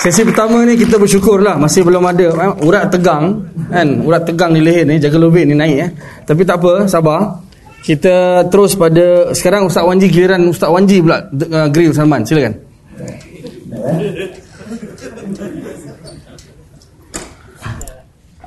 Sesi 0.02 0.26
pertama 0.26 0.66
ni 0.66 0.74
kita 0.74 0.98
bersyukur 0.98 1.38
lah 1.38 1.54
Masih 1.54 1.86
belum 1.86 2.02
ada 2.02 2.26
eh, 2.34 2.52
Urat 2.66 2.90
tegang 2.90 3.38
kan 3.70 4.02
Urat 4.02 4.26
tegang 4.26 4.50
di 4.50 4.58
leher 4.58 4.82
ni 4.82 4.98
Jaga 4.98 5.14
lubik 5.14 5.46
ni 5.46 5.54
naik 5.54 5.78
eh 5.78 5.90
Tapi 6.26 6.42
tak 6.42 6.58
apa 6.58 6.90
Sabar 6.90 7.38
Kita 7.82 8.46
terus 8.46 8.78
pada 8.78 9.34
Sekarang 9.34 9.66
Ustaz 9.66 9.82
Wanji 9.82 10.06
Giliran 10.06 10.46
Ustaz 10.46 10.70
Wanji 10.70 11.02
pula 11.02 11.26
uh, 11.26 11.68
Grill 11.68 11.90
Salman 11.90 12.22
Silakan 12.22 12.54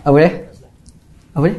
Apa 0.05 0.17
dia? 0.21 0.31
Apa 1.33 1.45
dia? 1.49 1.57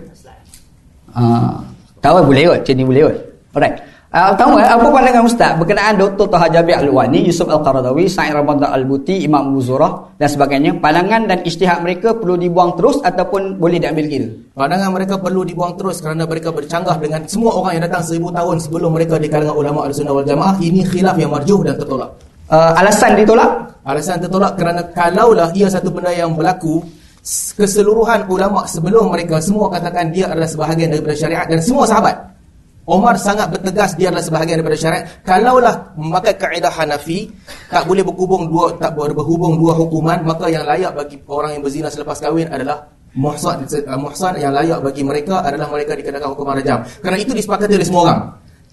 Ah, 1.17 1.59
tahu 1.99 2.31
boleh 2.31 2.45
kot, 2.47 2.59
macam 2.63 2.75
ni 2.79 2.85
boleh 2.87 3.03
kot. 3.11 3.17
Alright. 3.59 3.77
Uh, 4.17 4.33
tahu 4.33 4.57
tak 4.57 4.81
apa 4.81 4.89
pandangan 4.89 5.29
Ustaz 5.29 5.53
berkenaan 5.61 6.01
Dr. 6.01 6.25
Taha 6.25 6.49
Jabir 6.49 6.81
Al-Wani, 6.81 7.29
Yusuf 7.29 7.53
Al-Qaradawi, 7.53 8.09
Sa'id 8.09 8.33
Ramadan 8.33 8.73
Al-Buti, 8.73 9.21
Imam 9.29 9.53
Abu 9.53 9.61
Zurah 9.61 10.09
dan 10.17 10.25
sebagainya. 10.33 10.81
Pandangan 10.81 11.29
dan 11.29 11.45
isytihad 11.45 11.85
mereka 11.85 12.17
perlu 12.17 12.41
dibuang 12.41 12.81
terus 12.81 12.97
ataupun 13.05 13.61
boleh 13.61 13.77
diambil 13.77 14.09
kira. 14.09 14.25
Pandangan 14.57 14.89
mereka 14.89 15.21
perlu 15.21 15.45
dibuang 15.45 15.77
terus 15.77 16.01
kerana 16.01 16.25
mereka 16.25 16.49
bercanggah 16.49 16.97
dengan 16.97 17.29
semua 17.29 17.61
orang 17.61 17.77
yang 17.77 17.85
datang 17.93 18.09
seribu 18.09 18.33
tahun 18.33 18.57
sebelum 18.57 18.91
mereka 18.97 19.21
di 19.21 19.29
kalangan 19.29 19.53
ulama 19.53 19.85
al-sunnah 19.85 20.17
wal 20.17 20.25
jamaah. 20.25 20.57
Ini 20.65 20.81
khilaf 20.89 21.17
yang 21.21 21.37
marjuh 21.37 21.61
dan 21.61 21.77
tertolak. 21.77 22.11
Uh, 22.49 22.73
alasan 22.73 23.21
ditolak? 23.21 23.51
Alasan 23.85 24.17
tertolak 24.17 24.57
kerana 24.57 24.81
kalaulah 24.97 25.53
ia 25.53 25.69
satu 25.69 25.93
benda 25.93 26.17
yang 26.17 26.33
berlaku 26.33 26.81
keseluruhan 27.53 28.33
ulama 28.33 28.65
sebelum 28.65 29.13
mereka 29.13 29.45
semua 29.45 29.69
katakan 29.69 30.09
dia 30.09 30.33
adalah 30.33 30.49
sebahagian 30.49 30.89
daripada 30.89 31.13
syariat 31.13 31.45
dan 31.45 31.61
semua 31.61 31.85
sahabat 31.85 32.36
Omar 32.87 33.19
sangat 33.19 33.51
bertegas 33.51 33.99
dia 33.99 34.15
adalah 34.15 34.23
sebahagian 34.23 34.63
daripada 34.63 34.79
syariat. 34.79 35.05
Kalaulah 35.27 35.99
memakai 35.99 36.39
kaedah 36.39 36.71
Hanafi 36.71 37.27
tak 37.67 37.83
boleh 37.83 38.07
berhubung 38.07 38.47
dua 38.47 38.79
tak 38.79 38.95
boleh 38.95 39.11
berhubung 39.11 39.59
dua 39.59 39.75
hukuman 39.75 40.23
maka 40.23 40.47
yang 40.47 40.63
layak 40.63 40.95
bagi 40.95 41.19
orang 41.27 41.59
yang 41.59 41.63
berzina 41.67 41.91
selepas 41.91 42.23
kahwin 42.23 42.47
adalah 42.47 42.87
muhsan. 43.19 43.67
Uh, 43.67 43.99
muhsan 43.99 44.39
yang 44.39 44.55
layak 44.55 44.79
bagi 44.87 45.03
mereka 45.03 45.43
adalah 45.43 45.67
mereka 45.67 45.99
dikenakan 45.99 46.31
hukuman 46.31 46.63
rajam. 46.63 46.87
Kerana 47.03 47.19
itu 47.19 47.35
disepakati 47.35 47.75
oleh 47.75 47.87
semua 47.91 48.03
orang. 48.07 48.21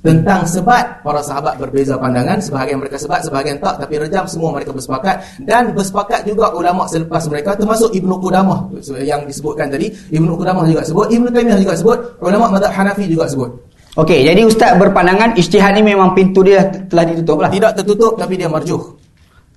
Tentang 0.03 0.43
sebat 0.45 0.99
para 1.01 1.23
sahabat 1.25 1.57
berbeza 1.57 1.97
pandangan. 1.97 2.37
Sebahagian 2.37 2.77
mereka 2.77 3.01
sebat 3.01 3.25
sebahagian 3.25 3.57
tak. 3.57 3.81
Tapi 3.81 3.97
rejam 3.97 4.29
semua 4.29 4.53
mereka 4.53 4.75
bersepakat. 4.75 5.41
Dan 5.41 5.73
bersepakat 5.73 6.27
juga 6.27 6.53
ulama 6.53 6.85
selepas 6.85 7.23
mereka 7.31 7.57
termasuk 7.57 7.89
Ibnu 7.97 8.21
Qudamah 8.21 8.67
yang 9.01 9.25
disebutkan 9.25 9.73
tadi. 9.73 9.89
Ibnu 9.89 10.37
Qudamah 10.37 10.69
juga 10.69 10.85
sebut 10.85 11.07
Ibnu 11.09 11.33
Taimiyah 11.33 11.57
juga 11.57 11.73
sebut 11.73 11.97
ulama 12.21 12.51
mazhab 12.51 12.75
Hanafi 12.75 13.09
juga 13.09 13.25
sebut 13.31 13.72
Okey, 13.93 14.25
jadi 14.25 14.41
Ustaz 14.41 14.73
berpandangan 14.81 15.37
isytihad 15.37 15.77
ni 15.77 15.85
memang 15.85 16.17
pintu 16.17 16.41
dia 16.41 16.65
telah 16.89 17.05
ditutup 17.05 17.37
lah. 17.45 17.49
tidak 17.53 17.77
tertutup 17.77 18.17
tapi 18.17 18.37
dia 18.41 18.49
marjuh 18.49 18.81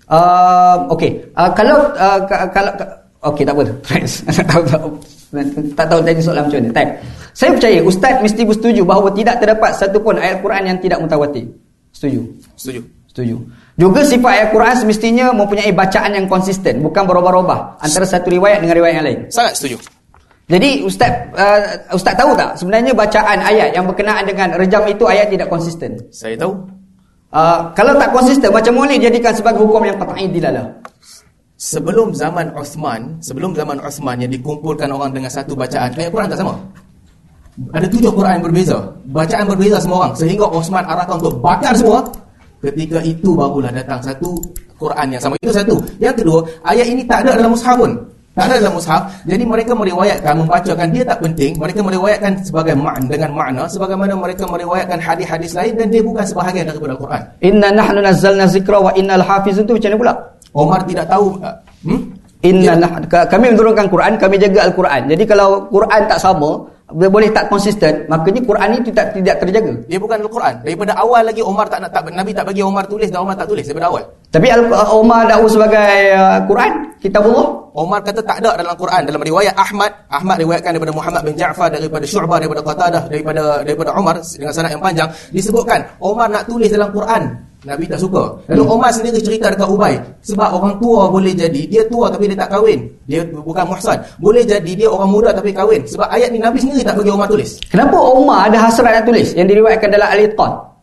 Uh, 0.06 0.86
Okey, 0.94 1.34
uh, 1.34 1.50
kalau 1.50 1.90
uh, 1.98 2.22
ka- 2.30 2.46
kalau 2.54 2.70
ka- 2.78 2.94
okey 3.34 3.42
tak 3.42 3.58
apa. 3.58 3.62
tak 4.38 4.46
tahu 4.46 4.62
tak, 4.62 4.80
tak 5.74 5.86
tahu 5.90 6.00
tadi 6.06 6.22
soalan 6.22 6.46
macam 6.46 6.62
mana. 6.62 6.70
Type. 6.70 6.92
Saya 7.34 7.50
percaya 7.58 7.78
ustaz 7.82 8.14
mesti 8.22 8.46
bersetuju 8.46 8.86
bahawa 8.86 9.10
tidak 9.10 9.42
terdapat 9.42 9.74
satu 9.74 9.98
pun 9.98 10.14
ayat 10.14 10.38
Quran 10.46 10.62
yang 10.62 10.78
tidak 10.78 11.02
mutawatir. 11.02 11.50
Setuju. 11.90 12.22
setuju 12.54 12.80
Setuju. 13.10 13.34
Juga 13.74 14.00
sifat 14.06 14.30
ayat 14.30 14.48
Quran 14.54 14.74
semestinya 14.76 15.26
mempunyai 15.34 15.72
bacaan 15.74 16.12
yang 16.14 16.30
konsisten, 16.30 16.84
bukan 16.86 17.02
berubah-ubah 17.08 17.80
antara 17.82 18.04
satu 18.06 18.30
riwayat 18.30 18.60
dengan 18.62 18.76
riwayat 18.78 18.94
yang 19.02 19.06
lain. 19.08 19.20
sangat 19.32 19.58
setuju 19.58 19.82
Jadi 20.46 20.86
ustaz 20.86 21.10
uh, 21.34 21.58
ustaz 21.90 22.14
tahu 22.14 22.30
tak 22.38 22.54
sebenarnya 22.54 22.94
bacaan 22.94 23.38
ayat 23.42 23.74
yang 23.74 23.82
berkenaan 23.82 24.22
dengan 24.22 24.54
rejam 24.54 24.86
itu 24.86 25.02
ayat 25.02 25.26
tidak 25.26 25.50
konsisten. 25.50 25.98
saya 26.14 26.38
tahu. 26.38 26.54
Uh, 27.34 27.66
kalau 27.74 27.98
tak 27.98 28.14
konsisten 28.14 28.54
macam 28.54 28.78
mana 28.78 28.94
dijadikan 28.94 29.34
sebagai 29.34 29.66
hukum 29.66 29.82
yang 29.82 29.98
qat'i 29.98 30.30
dilalah? 30.30 30.70
sebelum 31.56 32.12
zaman 32.12 32.52
Osman 32.52 33.16
sebelum 33.24 33.56
zaman 33.56 33.80
Osman 33.80 34.20
yang 34.20 34.30
dikumpulkan 34.30 34.92
orang 34.92 35.10
dengan 35.16 35.32
satu 35.32 35.56
bacaan 35.56 35.88
ayat 35.96 36.12
Quran 36.12 36.28
tak 36.28 36.38
sama? 36.44 36.54
Ada 37.72 37.88
tujuh 37.88 38.12
Quran 38.12 38.36
yang 38.36 38.44
berbeza. 38.44 38.78
Bacaan 39.16 39.44
berbeza 39.48 39.80
semua 39.80 40.04
orang. 40.04 40.12
Sehingga 40.12 40.44
Osman 40.44 40.84
arahkan 40.84 41.16
untuk 41.16 41.40
bakar 41.40 41.72
semua. 41.72 42.04
Ketika 42.60 43.00
itu 43.00 43.32
barulah 43.32 43.72
datang 43.72 43.96
satu 44.04 44.36
Quran 44.76 45.16
yang 45.16 45.22
sama. 45.24 45.40
Itu 45.40 45.56
satu. 45.56 45.80
Yang 45.96 46.20
kedua 46.20 46.44
ayat 46.68 46.86
ini 46.92 47.02
tak 47.08 47.24
ada 47.24 47.40
dalam 47.40 47.56
mushaf 47.56 47.80
pun 47.80 47.96
tak 48.36 48.52
ada 48.52 48.54
dalam 48.60 48.76
mushaf 48.76 49.02
jadi 49.24 49.44
mereka 49.48 49.72
meriwayatkan 49.72 50.32
membacakan 50.36 50.86
dia 50.92 51.02
tak 51.08 51.18
penting 51.24 51.56
mereka 51.56 51.80
meriwayatkan 51.80 52.32
sebagai 52.44 52.76
makna 52.76 53.08
dengan 53.08 53.30
makna 53.32 53.64
sebagaimana 53.64 54.12
mereka 54.12 54.44
meriwayatkan 54.44 55.00
hadis-hadis 55.00 55.56
lain 55.56 55.72
dan 55.80 55.88
dia 55.88 56.04
bukan 56.04 56.24
sebahagian 56.28 56.68
daripada 56.68 56.92
Al-Quran 56.94 57.22
Inna 57.40 57.68
nahnu 57.72 57.98
nazzalna 58.04 58.44
zikra 58.44 58.76
wa 58.76 58.92
innal 58.92 59.24
hafizun 59.24 59.64
tu 59.64 59.80
macam 59.80 59.88
mana 59.88 59.98
pula? 59.98 60.14
Omar 60.52 60.80
tidak 60.84 61.08
tahu 61.08 61.40
hmm? 61.88 62.00
Inna 62.44 62.76
nah, 62.76 63.00
ka- 63.08 63.26
kami 63.26 63.56
menurunkan 63.56 63.88
Quran, 63.88 64.12
kami 64.20 64.36
jaga 64.36 64.68
Al-Quran. 64.70 65.08
Jadi 65.08 65.24
kalau 65.24 65.66
Quran 65.72 66.00
tak 66.06 66.20
sama, 66.20 66.62
boleh 66.96 67.28
tak 67.28 67.52
konsisten, 67.52 68.08
makanya 68.08 68.40
Quran 68.40 68.80
itu 68.80 68.88
tak 68.88 69.12
tidak 69.12 69.36
terjaga. 69.36 69.72
Dia 69.84 70.00
bukan 70.00 70.16
Al-Quran. 70.24 70.54
Daripada 70.64 70.96
awal 70.96 71.28
lagi 71.28 71.44
Omar 71.44 71.68
tak 71.68 71.84
nak 71.84 71.92
tak 71.92 72.08
Nabi 72.08 72.32
tak 72.32 72.48
bagi 72.48 72.64
Omar 72.64 72.88
tulis 72.88 73.12
dan 73.12 73.20
Omar 73.20 73.36
tak 73.36 73.52
tulis 73.52 73.68
daripada 73.68 73.92
awal. 73.92 74.04
Tapi 74.32 74.48
Al 74.48 74.64
Umar 74.96 75.28
dakwa 75.28 75.48
sebagai 75.52 75.92
uh, 76.16 76.40
Quran, 76.48 76.72
kitabullah. 77.04 77.66
Omar 77.76 78.00
kata 78.00 78.24
tak 78.24 78.40
ada 78.40 78.56
dalam 78.56 78.72
Quran 78.72 79.04
dalam 79.04 79.20
riwayat 79.20 79.52
Ahmad 79.52 79.92
Ahmad 80.08 80.40
riwayatkan 80.40 80.72
daripada 80.72 80.96
Muhammad 80.96 81.22
bin 81.28 81.36
Ja'far 81.36 81.68
daripada 81.68 82.08
Syu'bah 82.08 82.40
daripada 82.40 82.64
Qatadah 82.64 83.04
daripada 83.12 83.60
daripada 83.60 83.92
Omar 83.92 84.16
dengan 84.16 84.52
sanad 84.56 84.72
yang 84.72 84.80
panjang 84.80 85.08
disebutkan 85.28 85.84
Omar 86.00 86.32
nak 86.32 86.48
tulis 86.48 86.72
dalam 86.72 86.88
Quran 86.88 87.36
Nabi 87.66 87.84
tak 87.90 87.98
suka. 87.98 88.22
Lalu 88.46 88.62
Omar 88.62 88.94
sendiri 88.94 89.18
cerita 89.18 89.50
dekat 89.50 89.66
Ubay 89.66 89.98
sebab 90.22 90.54
orang 90.54 90.78
tua 90.78 91.10
boleh 91.10 91.34
jadi 91.34 91.62
dia 91.66 91.82
tua 91.90 92.06
tapi 92.06 92.30
dia 92.30 92.38
tak 92.38 92.54
kahwin. 92.54 92.86
Dia 93.10 93.26
bukan 93.26 93.66
muhsan. 93.66 93.98
Boleh 94.22 94.46
jadi 94.46 94.72
dia 94.72 94.86
orang 94.86 95.10
muda 95.10 95.34
tapi 95.34 95.50
kahwin. 95.50 95.82
Sebab 95.82 96.06
ayat 96.06 96.30
ni 96.30 96.38
Nabi 96.38 96.62
sendiri 96.62 96.86
tak 96.86 96.94
bagi 96.94 97.10
Omar 97.10 97.26
tulis. 97.26 97.58
Kenapa 97.66 97.98
Umar 97.98 98.46
ada 98.46 98.70
hasrat 98.70 99.02
nak 99.02 99.04
tulis 99.04 99.34
yang 99.34 99.50
diriwayatkan 99.50 99.90
dalam 99.90 100.06
Al-Itqan? 100.06 100.76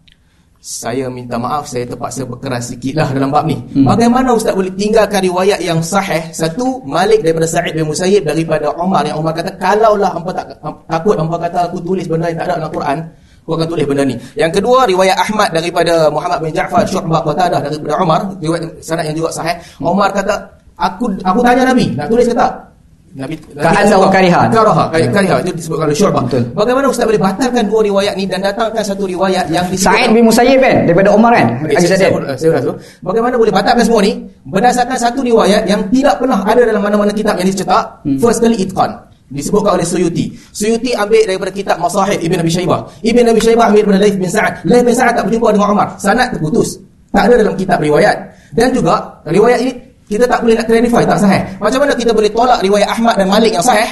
Saya 0.64 1.12
minta 1.12 1.36
maaf 1.36 1.68
saya 1.68 1.84
terpaksa 1.84 2.24
berkeras 2.24 2.72
sikit 2.72 2.96
lah 2.96 3.12
dalam 3.12 3.28
bab 3.36 3.44
ni. 3.44 3.60
Hmm. 3.76 3.84
Bagaimana 3.84 4.32
Ustaz 4.32 4.56
boleh 4.56 4.72
tinggalkan 4.72 5.20
riwayat 5.20 5.60
yang 5.60 5.84
sahih? 5.84 6.32
Satu, 6.32 6.80
Malik 6.88 7.20
daripada 7.20 7.44
Sa'id 7.44 7.76
bin 7.76 7.84
Musayyib 7.84 8.24
daripada 8.24 8.72
Umar 8.80 9.04
yang 9.04 9.20
Umar 9.20 9.36
kata 9.36 9.60
kalaulah 9.60 10.16
hampa 10.16 10.32
tak 10.32 10.56
takut 10.88 11.20
hampa 11.20 11.36
kata 11.36 11.68
aku 11.68 11.84
tulis 11.84 12.08
benda 12.08 12.32
yang 12.32 12.40
tak 12.40 12.48
ada 12.48 12.64
dalam 12.64 12.72
Quran, 12.72 12.98
Aku 13.44 13.60
akan 13.60 13.68
tulis 13.68 13.84
benda 13.84 14.08
ni. 14.08 14.16
Yang 14.40 14.64
kedua, 14.64 14.88
riwayat 14.88 15.20
Ahmad 15.20 15.52
daripada 15.52 16.08
Muhammad 16.08 16.40
bin 16.48 16.56
Ja'far 16.56 16.88
Syu'bah 16.88 17.20
Qatadah 17.28 17.60
daripada 17.60 18.00
Umar, 18.00 18.24
riwayat 18.40 18.80
sanad 18.80 19.04
yang 19.12 19.20
juga 19.20 19.36
sahih. 19.36 19.60
Umar 19.84 20.16
kata, 20.16 20.48
aku 20.80 21.12
aku 21.28 21.40
tanya 21.44 21.68
Nabi, 21.68 21.92
nak 21.92 22.08
tulis 22.08 22.24
ke 22.24 22.32
tak? 22.32 22.72
Nabi 23.14 23.36
Ka'annahu 23.38 24.10
kariha. 24.10 24.50
Karaha, 24.50 24.90
kariha 24.90 25.36
itu 25.46 25.54
disebutkan 25.60 25.86
oleh 25.86 25.98
Syu'bah. 26.00 26.24
Betul. 26.26 26.44
Bagaimana 26.56 26.86
ustaz 26.88 27.06
boleh 27.06 27.22
batalkan 27.22 27.64
dua 27.70 27.84
riwayat 27.86 28.16
ni 28.18 28.26
dan 28.26 28.40
datangkan 28.42 28.82
satu 28.82 29.06
riwayat 29.06 29.52
yang 29.52 29.68
Sa'id 29.70 29.76
disebutkan 29.76 30.10
bin 30.16 30.24
Musayyib 30.26 30.60
kan 30.64 30.76
daripada 30.90 31.10
Umar 31.12 31.32
kan? 31.36 31.48
Hadis 31.68 31.94
saya, 31.94 32.10
saya, 32.40 32.58
saya 32.64 32.74
bagaimana 33.06 33.36
boleh 33.38 33.54
batalkan 33.54 33.86
semua 33.86 34.02
ni 34.02 34.24
berdasarkan 34.48 34.98
satu 34.98 35.20
riwayat 35.20 35.68
yang 35.70 35.84
tidak 35.94 36.16
pernah 36.18 36.42
ada 36.42 36.66
dalam 36.66 36.82
mana-mana 36.82 37.12
kitab 37.14 37.38
yang 37.38 37.46
dicetak 37.52 38.02
hmm. 38.08 38.18
first 38.18 38.42
kali 38.42 38.58
itqan 38.58 39.13
disebutkan 39.34 39.82
oleh 39.82 39.88
Suyuti. 39.88 40.30
Suyuti 40.54 40.94
ambil 40.94 41.26
daripada 41.26 41.50
kitab 41.50 41.82
Masahid 41.82 42.22
Ibn 42.22 42.38
Abi 42.46 42.52
Shaybah. 42.54 42.80
Ibn 43.02 43.26
Abi 43.34 43.42
Shaybah 43.42 43.66
ambil 43.74 43.82
daripada 43.82 44.00
Laith 44.06 44.18
bin 44.22 44.30
Sa'ad. 44.30 44.54
Laith 44.70 44.86
bin 44.86 44.94
Sa'ad 44.94 45.14
tak 45.18 45.24
berjumpa 45.26 45.48
dengan 45.58 45.68
Umar 45.74 45.88
sanad 45.98 46.30
terputus. 46.30 46.78
Tak 47.10 47.30
ada 47.30 47.36
dalam 47.42 47.54
kitab 47.58 47.82
riwayat. 47.82 48.16
Dan 48.54 48.70
juga 48.70 49.02
riwayat 49.26 49.60
ini 49.66 49.74
kita 50.06 50.30
tak 50.30 50.46
boleh 50.46 50.54
nak 50.54 50.66
clarify 50.70 51.02
tak 51.02 51.18
sahih. 51.18 51.42
Macam 51.58 51.80
mana 51.82 51.94
kita 51.98 52.12
boleh 52.14 52.30
tolak 52.30 52.60
riwayat 52.62 52.88
Ahmad 52.94 53.18
dan 53.18 53.28
Malik 53.28 53.52
yang 53.58 53.66
sahih? 53.66 53.90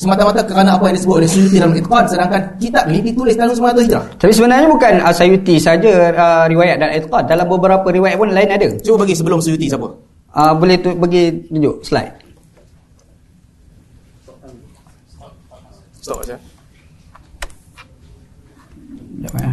Semata-mata 0.00 0.40
kerana 0.40 0.80
apa 0.80 0.88
yang 0.88 0.96
disebut 0.96 1.16
oleh 1.20 1.28
Suyuti 1.28 1.60
dalam 1.60 1.76
itqan 1.76 2.08
sedangkan 2.08 2.40
kitab 2.56 2.88
ini 2.88 3.12
ditulis 3.12 3.36
dalam 3.36 3.52
semua 3.52 3.76
hijrah. 3.76 4.00
Tapi 4.16 4.32
sebenarnya 4.32 4.64
bukan 4.72 4.92
uh, 5.04 5.12
Sayuti 5.12 5.60
saja 5.60 6.08
uh, 6.16 6.44
riwayat 6.48 6.80
dan 6.80 6.88
itqad. 6.96 7.28
Dalam 7.28 7.44
beberapa 7.44 7.84
riwayat 7.84 8.16
pun 8.16 8.32
lain 8.32 8.48
ada. 8.48 8.64
cuba 8.80 9.04
bagi 9.04 9.12
sebelum 9.12 9.44
Suyuti 9.44 9.68
siapa? 9.68 9.84
Uh, 10.32 10.52
boleh 10.56 10.80
tu 10.80 10.96
bagi 10.96 11.28
tunjuk 11.52 11.84
slide. 11.84 12.16
Stop 16.00 16.24
saja 16.24 16.40
Sekejap 19.20 19.36
ya. 19.36 19.52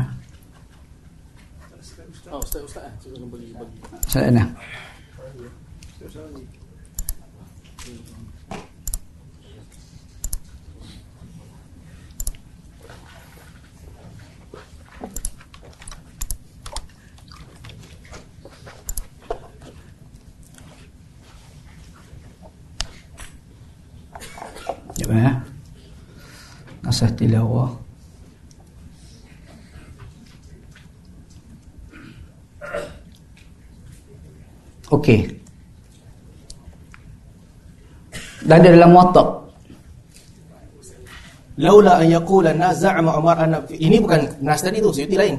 Slide 4.07 4.31
mana? 4.31 4.45
Sekejap 24.97 25.11
ya. 25.11 25.56
Asah 26.87 27.11
tilawah. 27.19 27.67
Okey. 34.87 35.27
Dan 38.47 38.63
ada 38.63 38.69
dalam 38.71 38.95
muatak. 38.95 39.27
Laula 41.59 41.99
an 41.99 42.07
yaqula 42.07 42.55
an-nas 42.55 42.79
za'ama 42.79 43.19
Umar 43.19 43.35
anna 43.41 43.59
ini 43.73 43.99
bukan 43.99 44.23
nas 44.39 44.63
tadi 44.63 44.79
tu, 44.79 44.93
Suyuti 44.93 45.17
lain. 45.19 45.35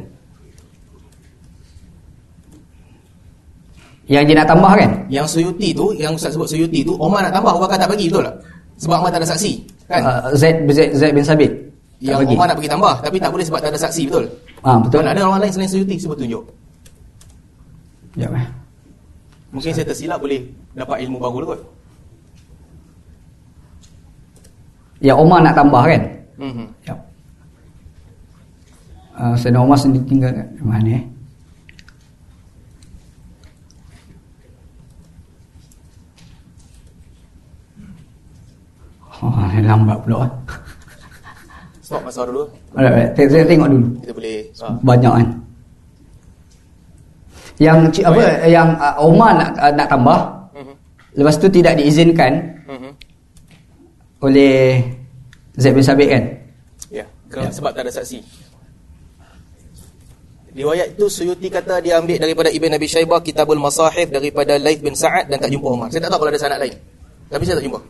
Yang 4.11 4.25
dia 4.29 4.37
nak 4.43 4.49
tambah 4.51 4.73
kan? 4.77 4.91
Yang 5.09 5.27
Suyuti 5.39 5.73
tu, 5.73 5.95
yang 5.97 6.13
Ustaz 6.13 6.35
sebut 6.37 6.51
Suyuti 6.51 6.85
tu, 6.85 6.93
Umar 6.99 7.25
nak 7.25 7.33
tambah, 7.33 7.57
Bakar 7.57 7.79
tak 7.81 7.89
bagi 7.89 8.11
betul 8.11 8.27
tak? 8.27 8.37
Sebab 8.83 9.01
Umar 9.01 9.11
tak 9.15 9.23
ada 9.23 9.29
saksi, 9.31 9.78
kan? 9.89 10.01
Uh, 10.05 10.37
Zaid, 10.37 10.57
Zaid, 10.71 10.91
Zaid 10.95 11.13
bin 11.17 11.25
Sabit. 11.25 11.53
Yang 11.99 12.23
bagi. 12.23 12.35
Umar 12.39 12.47
nak 12.47 12.57
bagi 12.63 12.71
tambah, 12.71 12.95
tapi 13.03 13.17
tak 13.19 13.31
boleh 13.35 13.45
sebab 13.49 13.59
tak 13.59 13.71
ada 13.75 13.81
saksi, 13.81 14.03
betul? 14.07 14.25
Ah, 14.63 14.79
betul. 14.79 15.03
Mana 15.03 15.11
ada 15.19 15.23
orang 15.27 15.41
lain 15.43 15.53
selain 15.53 15.71
Suyuti 15.71 15.99
cuba 15.99 16.15
tunjuk. 16.15 16.45
Sekejap 18.15 18.33
eh. 18.39 18.47
Mungkin 19.51 19.71
saya 19.75 19.87
tersilap 19.89 20.19
boleh 20.23 20.41
dapat 20.79 21.03
ilmu 21.03 21.19
baru 21.19 21.47
kot. 21.57 21.61
Yang 25.03 25.19
Omar 25.19 25.39
nak 25.43 25.55
tambah 25.59 25.83
kan? 25.83 26.03
Mhm. 26.39 26.67
Sekejap. 26.83 26.99
Uh, 29.19 29.35
Sayyidina 29.35 29.65
Omar 29.67 29.79
sendiri 29.83 30.05
tinggal 30.07 30.31
kat 30.31 30.47
mana 30.63 30.91
eh? 30.95 31.03
Oh, 39.19 39.35
lambat 39.35 39.99
pula 40.07 40.17
eh. 40.27 40.33
Stop 41.83 42.05
masa 42.05 42.23
dulu. 42.29 42.45
Alright, 42.77 42.85
alright. 42.93 43.11
Tengok, 43.17 43.31
saya 43.33 43.45
tengok 43.49 43.69
dulu. 43.73 43.87
Kita 44.05 44.13
boleh 44.13 44.37
ah. 44.61 44.75
Banyak 44.85 45.13
kan. 45.17 45.29
Yang 47.59 47.79
ci- 47.91 48.05
apa 48.07 48.21
yang 48.47 48.69
uh, 48.79 48.95
Omar 49.03 49.31
nak 49.35 49.51
uh, 49.59 49.73
nak 49.75 49.89
tambah. 49.91 50.19
Mhm. 50.55 50.75
Lepas 51.19 51.35
tu 51.41 51.49
tidak 51.49 51.75
diizinkan 51.75 52.33
Mhm. 52.69 52.91
oleh 54.23 54.85
Zaid 55.59 55.75
bin 55.75 55.83
Sabit 55.83 56.09
kan? 56.13 56.23
Ya, 56.93 57.03
kerana 57.27 57.51
sebab 57.51 57.75
tak 57.75 57.89
ada 57.89 57.91
saksi. 57.91 58.21
Riwayat 60.55 60.95
itu 60.95 61.07
Suyuti 61.07 61.49
kata 61.49 61.79
dia 61.79 61.99
ambil 61.99 62.19
daripada 62.19 62.51
Ibn 62.51 62.71
Abi 62.75 62.87
Shaybah 62.87 63.23
Kitabul 63.23 63.59
Masahif 63.59 64.11
daripada 64.11 64.59
Laith 64.59 64.83
bin 64.83 64.95
Sa'ad 64.95 65.27
dan 65.27 65.39
tak 65.39 65.51
jumpa 65.51 65.67
Umar. 65.71 65.89
Saya 65.91 66.07
tak 66.07 66.11
tahu 66.15 66.27
kalau 66.27 66.33
ada 66.35 66.41
sanad 66.41 66.59
lain. 66.59 66.75
Tapi 67.31 67.43
saya 67.47 67.57
tak 67.59 67.67
jumpa. 67.67 67.81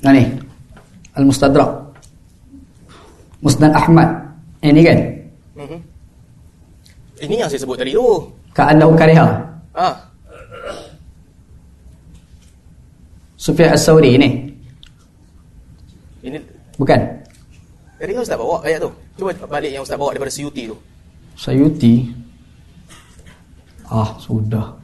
Nah 0.00 0.12
ni. 0.12 0.24
Al-Mustadrak. 1.16 1.70
Musnad 3.40 3.72
Ahmad. 3.72 4.08
Yang 4.60 4.72
ni 4.76 4.82
kan? 4.84 4.98
Mhm. 5.56 5.78
Ini 7.20 7.34
yang 7.44 7.48
saya 7.52 7.60
sebut 7.60 7.76
tadi 7.76 7.92
tu. 7.92 8.04
Ka'annahu 8.56 8.96
kariha. 8.96 9.26
Ah, 9.76 9.94
Sufyan 13.40 13.72
As-Sawri 13.72 14.20
ni. 14.20 14.28
ini 16.20 16.36
Bukan? 16.76 17.00
tadi 17.96 18.12
kan 18.16 18.20
Ustaz 18.24 18.36
bawa 18.36 18.60
ayat 18.64 18.80
tu. 18.84 18.90
Cuba 19.16 19.32
balik 19.48 19.72
yang 19.72 19.84
Ustaz 19.84 19.96
bawa 19.96 20.12
daripada 20.12 20.32
Suyuti 20.32 20.68
tu. 20.68 20.76
Sayuti. 21.36 22.08
Ah, 23.88 24.16
sudah. 24.20 24.79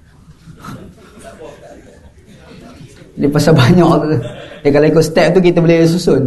Dia 3.17 3.29
pasal 3.33 3.53
banyak 3.61 3.91
tu. 4.03 4.07
Eh, 4.65 4.71
kalau 4.71 4.87
ikut 4.87 5.05
step 5.05 5.27
tu 5.33 5.41
kita 5.41 5.59
boleh 5.61 5.85
susun. 5.89 6.23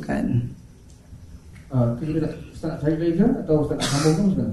Kan. 0.00 0.26
Ah, 1.70 1.86
tu 1.94 2.02
kita 2.02 2.18
nak 2.26 2.32
Ustaz 2.50 2.66
nak 2.74 2.78
cari 2.82 2.94
lagi 2.98 3.14
ke 3.14 3.26
atau 3.46 3.54
Ustaz 3.62 3.76
nak 3.78 3.86
sambung 3.86 4.14
ke 4.18 4.22
Ustaz? 4.34 4.50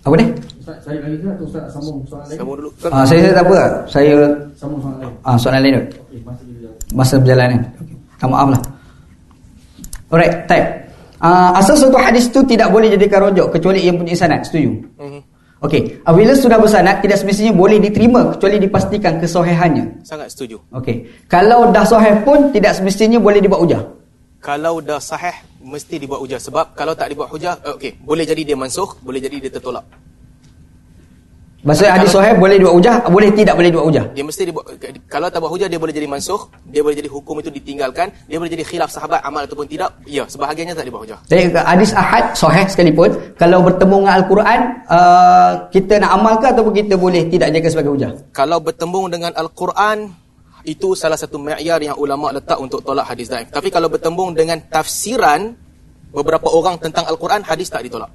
Apa 0.00 0.14
ni? 0.16 0.26
Ustaz 0.56 0.76
cari 0.80 0.98
lagi 1.04 1.16
ke 1.20 1.28
atau 1.28 1.44
Ustaz 1.44 1.60
nak 1.60 1.72
sambung 1.76 1.96
soalan 2.08 2.26
lain? 2.32 2.38
Kamu 2.40 2.52
dulu. 2.56 2.70
Ah, 2.88 3.04
saya, 3.04 3.20
saya 3.20 3.32
tak 3.36 3.44
apa. 3.44 3.60
Saya 3.84 4.14
Sambung 4.56 4.80
soalan 4.80 4.98
lain. 5.04 5.12
ah, 5.28 5.36
soalan 5.36 5.60
lain 5.60 5.72
tu. 5.76 5.82
Okey, 6.00 6.18
masa 6.24 6.42
jawab. 6.48 6.74
masa 6.96 7.14
berjalan 7.20 7.46
kan. 7.52 7.62
Okay. 7.76 7.96
Tak 8.16 8.28
maaf 8.32 8.48
lah. 8.48 8.62
Alright, 10.10 10.34
type. 10.48 10.68
Uh, 11.20 11.52
asal 11.52 11.76
suatu 11.76 12.00
hadis 12.00 12.32
tu 12.32 12.40
tidak 12.48 12.72
boleh 12.72 12.88
jadikan 12.88 13.28
rojok 13.28 13.52
kecuali 13.52 13.84
ia 13.84 13.92
punya 13.92 14.16
sanad. 14.16 14.40
Setuju? 14.40 14.70
Mhm. 14.96 15.20
Okey, 15.60 16.00
apabila 16.08 16.32
sudah 16.32 16.56
bersanad 16.56 17.04
tidak 17.04 17.20
semestinya 17.20 17.52
boleh 17.52 17.76
diterima 17.76 18.32
kecuali 18.32 18.56
dipastikan 18.56 19.20
kesohihannya. 19.20 20.00
Sangat 20.00 20.32
setuju. 20.32 20.56
Okey. 20.72 21.28
Kalau 21.28 21.68
dah 21.68 21.84
sahih 21.84 22.24
pun 22.24 22.48
tidak 22.48 22.80
semestinya 22.80 23.20
boleh 23.20 23.44
dibuat 23.44 23.60
hujah. 23.60 23.84
Kalau 24.40 24.80
dah 24.80 24.96
sahih 24.96 25.36
mesti 25.60 26.00
dibuat 26.00 26.24
hujah 26.24 26.40
sebab 26.40 26.72
kalau 26.72 26.96
tak 26.96 27.12
dibuat 27.12 27.28
hujah 27.28 27.60
eh, 27.60 27.76
okey 27.76 28.00
boleh 28.00 28.24
jadi 28.24 28.42
dia 28.52 28.56
mansuh 28.56 28.88
boleh 29.04 29.20
jadi 29.20 29.36
dia 29.36 29.52
tertolak 29.52 29.84
Maksudnya 31.60 31.92
hadis 31.92 32.08
sahih 32.08 32.32
boleh 32.40 32.56
dibuat 32.56 32.74
hujah, 32.80 32.96
boleh 33.04 33.28
tidak 33.36 33.52
boleh 33.52 33.68
dibuat 33.68 33.86
hujah. 33.92 34.04
dia 34.16 34.24
mesti 34.24 34.42
dibuat 34.48 34.64
kalau 35.12 35.28
tak 35.28 35.44
buat 35.44 35.52
hujah 35.52 35.68
dia 35.68 35.76
boleh 35.76 35.92
jadi 35.92 36.08
mansuh 36.08 36.48
dia 36.72 36.80
boleh 36.80 36.96
jadi 36.96 37.10
hukum 37.12 37.36
itu 37.44 37.52
ditinggalkan 37.52 38.08
dia 38.24 38.40
boleh 38.40 38.48
jadi 38.48 38.64
khilaf 38.64 38.88
sahabat 38.88 39.20
amal 39.20 39.44
ataupun 39.44 39.68
tidak 39.68 39.92
ya 40.08 40.24
sebahagiannya 40.24 40.72
tak 40.72 40.86
dibuat 40.88 41.04
hujah 41.04 41.18
Jadi 41.28 41.52
hadis 41.52 41.90
ahad 41.92 42.32
sahih 42.32 42.64
sekalipun 42.64 43.12
kalau 43.36 43.60
bertemu 43.60 43.96
dengan 44.00 44.14
al-Quran 44.24 44.60
uh, 44.88 45.52
kita 45.68 45.94
nak 46.00 46.10
amal 46.16 46.34
ke 46.40 46.46
ataupun 46.48 46.72
kita 46.72 46.94
boleh 46.96 47.22
tidak 47.28 47.48
jaga 47.52 47.68
sebagai 47.68 47.92
hujah? 47.92 48.10
kalau 48.32 48.58
bertembung 48.64 49.06
dengan 49.12 49.32
al-Quran 49.36 50.08
itu 50.64 50.92
salah 50.96 51.16
satu 51.16 51.40
ma'yar 51.40 51.80
yang 51.80 51.96
ulama 52.00 52.32
letak 52.32 52.56
untuk 52.56 52.80
tolak 52.80 53.04
hadis 53.04 53.28
daif 53.28 53.52
tapi 53.52 53.68
kalau 53.68 53.92
bertembung 53.92 54.32
dengan 54.32 54.60
tafsiran 54.64 55.52
beberapa 56.08 56.48
orang 56.48 56.80
tentang 56.80 57.04
al-Quran 57.04 57.44
hadis 57.44 57.68
tak 57.68 57.84
ditolak 57.84 58.08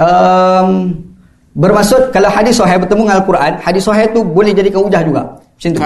Um, 0.00 1.11
bermaksud 1.52 2.12
kalau 2.12 2.28
hadis 2.32 2.56
sahih 2.56 2.80
bertemu 2.80 3.02
dengan 3.08 3.16
Al-Quran, 3.20 3.52
hadis 3.60 3.82
sahih 3.84 4.06
tu 4.12 4.20
boleh 4.24 4.52
jadikan 4.56 4.80
hujah 4.84 5.02
juga. 5.04 5.22
Macam 5.36 5.70
tu. 5.72 5.80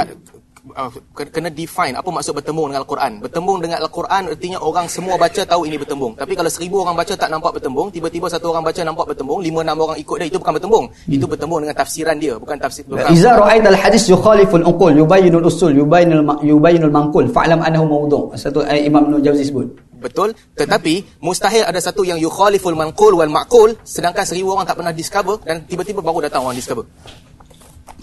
Ke- 1.16 1.32
kena 1.32 1.48
define 1.48 1.96
apa 1.96 2.04
maksud 2.12 2.36
bertembung 2.36 2.68
dengan 2.68 2.84
Al-Quran. 2.84 3.24
Bertembung 3.24 3.64
dengan 3.64 3.80
Al-Quran 3.80 4.28
artinya 4.28 4.60
orang 4.60 4.84
semua 4.92 5.16
baca 5.16 5.40
tahu 5.40 5.64
ini 5.64 5.80
bertembung. 5.80 6.12
Tapi 6.12 6.36
kalau 6.36 6.52
seribu 6.52 6.84
orang 6.84 7.00
baca 7.00 7.16
tak 7.16 7.32
nampak 7.32 7.56
bertembung, 7.56 7.88
tiba-tiba 7.88 8.28
satu 8.28 8.52
orang 8.52 8.60
baca 8.60 8.80
nampak 8.84 9.08
bertembung, 9.08 9.40
lima 9.40 9.64
enam 9.64 9.88
orang 9.88 9.96
ikut 9.96 10.20
dia, 10.20 10.28
itu 10.28 10.36
bukan 10.36 10.60
bertembung. 10.60 10.84
Itu 11.08 11.24
bertembung 11.24 11.64
dengan 11.64 11.76
tafsiran 11.80 12.20
dia, 12.20 12.36
bukan 12.36 12.60
tafsir 12.60 12.84
bukan 12.84 13.08
Iza 13.08 13.32
ra'aita 13.40 13.72
al-hadis 13.72 14.04
yukhaliful 14.12 14.60
unqul 14.68 14.92
yubayyinul 15.00 15.48
usul 15.48 15.72
yubayyinul 15.72 16.44
yubayyinul 16.44 16.92
manqul 16.92 17.24
fa'lam 17.24 17.64
annahu 17.64 17.88
mawdu'. 17.88 18.36
Satu 18.36 18.60
eh, 18.68 18.84
Imam 18.84 19.08
Ibn 19.08 19.24
Jauzi 19.24 19.48
sebut. 19.48 19.70
Betul, 19.96 20.36
tetapi 20.52 21.24
mustahil 21.24 21.64
ada 21.64 21.80
satu 21.80 22.04
yang 22.04 22.20
yukhaliful 22.20 22.76
manqul 22.76 23.16
wal 23.16 23.32
ma'qul 23.32 23.72
sedangkan 23.80 24.28
seribu 24.28 24.52
orang 24.52 24.68
tak 24.68 24.76
pernah 24.76 24.92
discover 24.92 25.40
dan 25.40 25.64
tiba-tiba 25.64 26.04
baru 26.04 26.28
datang 26.28 26.44
orang 26.44 26.56
discover. 26.56 26.84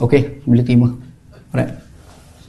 Okey, 0.01 0.41
boleh 0.49 0.65
terima. 0.65 0.89
Alright. 1.53 1.69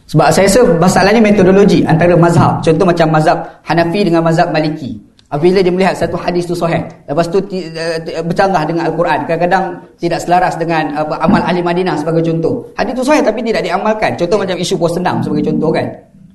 Sebab 0.08 0.32
saya 0.32 0.48
rasa 0.48 0.60
masalahnya 0.80 1.20
metodologi 1.20 1.84
antara 1.84 2.16
mazhab. 2.16 2.60
Contoh 2.64 2.88
macam 2.88 3.08
mazhab 3.12 3.38
Hanafi 3.64 4.00
dengan 4.04 4.24
mazhab 4.24 4.48
Maliki. 4.52 5.00
Apabila 5.32 5.58
dia 5.64 5.72
melihat 5.72 5.98
satu 5.98 6.14
hadis 6.14 6.46
tu 6.46 6.54
sahih, 6.54 6.84
lepas 7.10 7.26
tu 7.26 7.42
eh, 7.50 7.98
ti- 8.06 8.14
bercanggah 8.22 8.62
dengan 8.70 8.86
Al-Quran, 8.86 9.26
kadang-kadang 9.26 9.82
tidak 9.98 10.22
selaras 10.22 10.54
dengan 10.54 10.94
apa, 10.94 11.18
amal 11.18 11.42
ahli 11.42 11.58
Madinah 11.58 11.98
sebagai 11.98 12.22
contoh. 12.22 12.70
Hadis 12.78 12.94
tu 12.94 13.02
sahih 13.02 13.24
tapi 13.24 13.42
tidak 13.42 13.66
diamalkan. 13.66 14.14
Contoh 14.14 14.38
macam 14.38 14.54
isu 14.54 14.78
puas 14.78 14.94
senam 14.94 15.18
sebagai 15.24 15.50
contoh 15.50 15.74
kan. 15.74 15.86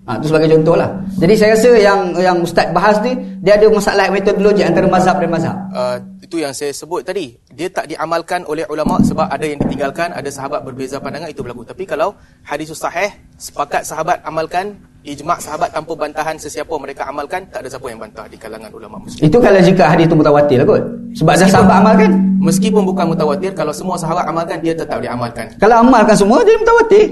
Ha, 0.09 0.17
itu 0.17 0.25
sebagai 0.33 0.49
contoh 0.57 0.73
lah. 0.73 0.89
Jadi 1.21 1.33
saya 1.37 1.53
rasa 1.53 1.69
yang 1.77 1.99
yang 2.17 2.37
Ustaz 2.41 2.73
bahas 2.73 2.97
ni, 3.05 3.13
dia 3.45 3.61
ada 3.61 3.69
masalah 3.69 4.09
metodologi 4.09 4.65
antara 4.65 4.89
mazhab 4.89 5.21
dan 5.21 5.29
mazhab. 5.29 5.53
Uh, 5.69 6.01
itu 6.29 6.45
yang 6.45 6.53
saya 6.53 6.69
sebut 6.69 7.01
tadi 7.01 7.33
dia 7.53 7.73
tak 7.73 7.89
diamalkan 7.89 8.45
oleh 8.45 8.61
ulama 8.69 9.01
sebab 9.01 9.33
ada 9.33 9.49
yang 9.49 9.57
ditinggalkan 9.65 10.13
ada 10.13 10.29
sahabat 10.29 10.61
berbeza 10.61 11.01
pandangan 11.01 11.25
itu 11.25 11.41
berlaku 11.41 11.65
tapi 11.65 11.89
kalau 11.89 12.13
hadis 12.45 12.69
sahih 12.69 13.09
sepakat 13.33 13.81
sahabat 13.81 14.21
amalkan 14.21 14.77
ijma' 15.01 15.41
sahabat 15.41 15.73
tanpa 15.73 15.97
bantahan 15.97 16.37
sesiapa 16.37 16.69
mereka 16.77 17.09
amalkan 17.09 17.49
tak 17.49 17.65
ada 17.65 17.69
siapa 17.73 17.87
yang 17.89 17.97
bantah 17.97 18.29
di 18.29 18.37
kalangan 18.37 18.69
ulama 18.69 19.01
muslim 19.01 19.25
Itu 19.25 19.41
kalau 19.41 19.57
jika 19.57 19.89
hadis 19.89 20.05
tu 20.05 20.13
mutawatir 20.13 20.61
lah 20.61 20.67
kot. 20.69 20.83
Sebab 21.17 21.33
dah 21.33 21.49
sahabat 21.49 21.75
amalkan. 21.81 22.11
meskipun 22.45 22.83
bukan 22.85 23.05
mutawatir 23.09 23.51
kalau 23.57 23.73
semua 23.73 23.97
sahabat 23.97 24.29
amalkan 24.29 24.61
dia 24.61 24.77
tetap 24.77 25.01
diamalkan 25.01 25.49
Kalau 25.57 25.81
amalkan 25.81 26.13
semua, 26.13 26.45
jadi 26.45 26.61
mutawatir. 26.61 27.05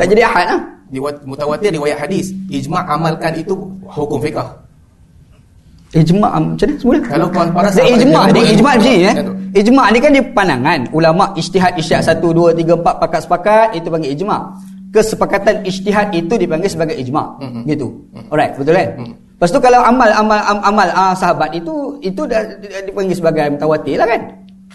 Tak 0.00 0.06
jadi 0.08 0.22
ahad 0.24 0.46
lah. 0.48 0.60
Riwayat- 0.92 1.24
mutawatir 1.24 1.72
riwayat 1.72 1.98
hadis 1.98 2.36
ijma' 2.46 2.84
amalkan 2.84 3.32
itu 3.34 3.56
hukum 3.88 4.20
fiqah 4.20 4.44
Ijma' 5.92 6.24
am- 6.26 6.56
macam 6.56 6.64
mana 6.64 6.80
semula? 6.80 6.98
Kalau 7.04 7.26
para- 7.28 7.68
Dia 7.68 7.84
sahabat 7.84 8.00
ijma' 8.00 8.22
ni 8.24 8.40
ijma' 8.48 8.72
macam 8.72 8.80
ni 8.80 8.94
eh. 9.04 9.14
Ijma' 9.52 9.86
ni 9.92 9.98
kan 10.00 10.10
dia 10.10 10.24
pandangan 10.24 10.80
ulama 10.88 11.24
ijtihad 11.36 11.72
isyad 11.76 12.00
1 12.00 12.32
2 12.32 12.48
3 12.56 12.72
4 12.80 12.96
pakat 12.96 13.20
sepakat 13.22 13.68
itu 13.76 13.88
panggil 13.92 14.10
ijma'. 14.14 14.40
Kesepakatan 14.88 15.54
ijtihad 15.62 16.08
itu 16.12 16.32
dipanggil 16.34 16.68
sebagai 16.68 16.96
ijma'. 16.96 17.40
Mhm. 17.40 17.60
Gitu. 17.66 17.86
Alright, 18.28 18.56
betul 18.56 18.72
kan? 18.72 18.88
Lepas 19.36 19.50
tu 19.50 19.58
kalau 19.58 19.80
amal 19.82 20.08
amal 20.12 20.40
am- 20.40 20.64
amal 20.64 20.88
ah, 20.88 21.12
sahabat 21.12 21.52
itu 21.52 21.72
itu 22.00 22.24
dah 22.24 22.40
dipanggil 22.82 23.12
sebagai 23.12 23.52
mutawatir 23.52 24.00
lah 24.00 24.08
kan? 24.08 24.20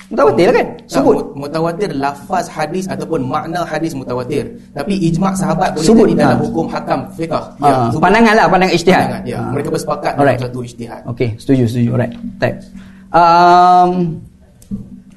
Mutawatir 0.07 0.45
lah 0.47 0.55
kan? 0.55 0.67
Tak, 0.87 0.87
Sebut. 0.87 1.13
mut- 1.19 1.31
mutawatir 1.35 1.89
lafaz 1.91 2.45
hadis 2.47 2.87
ataupun 2.87 3.27
makna 3.27 3.67
hadis 3.67 3.91
mutawatir 3.91 4.47
tapi 4.71 4.95
ijma' 5.03 5.35
sahabat 5.35 5.75
boleh 5.75 5.83
Sebut, 5.83 6.05
jadi 6.07 6.15
dalam 6.23 6.39
ha. 6.39 6.43
hukum 6.47 6.65
hakam 6.71 6.99
fiqah 7.11 7.43
Ah, 7.59 7.91
itu 7.91 7.99
pandangan 7.99 8.33
lah, 8.33 8.45
pandangan 8.47 8.73
ijtihad. 8.73 9.03
pandangan, 9.03 9.23
ya. 9.27 9.37
Ah. 9.37 9.51
mereka 9.51 9.69
bersepakat 9.69 10.11
Alright. 10.15 10.39
dalam 10.39 10.47
satu 10.47 10.59
ijtihad 10.63 11.01
Okey, 11.11 11.29
setuju, 11.35 11.63
setuju. 11.67 11.89
Alright. 11.91 12.13
Baik. 12.39 12.55
Um, 13.11 13.91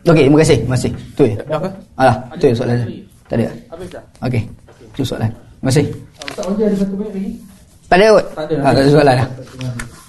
Okey, 0.01 0.23
terima 0.27 0.39
kasih. 0.41 0.59
Terima 0.65 0.75
kasih. 0.75 0.93
Tu 1.13 1.23
je. 1.23 1.35
Dah 1.45 1.57
apa? 1.61 1.69
Alah, 1.95 2.17
tu 2.35 2.45
je 2.49 2.55
soalan. 2.57 2.77
Tak 3.29 3.37
ada. 3.37 3.47
Habis 3.69 3.89
dah? 3.93 4.03
Okey. 4.25 4.43
Itu 4.91 5.03
soalan. 5.05 5.31
Terima 5.31 5.69
kasih. 5.71 5.85
Ustaz 6.25 6.45
ada 6.49 6.77
satu 6.81 6.95
minit 6.97 7.13
lagi? 7.15 7.31
Tak 7.87 7.97
ada 8.01 8.07
kot? 8.17 8.27
Tak 8.33 8.45
ada. 8.49 8.55
Ah, 8.59 8.71
tak 8.73 8.83
ada 8.83 8.91
soalan 8.91 9.15
dah. 9.15 9.29
Kasih. 9.29 10.00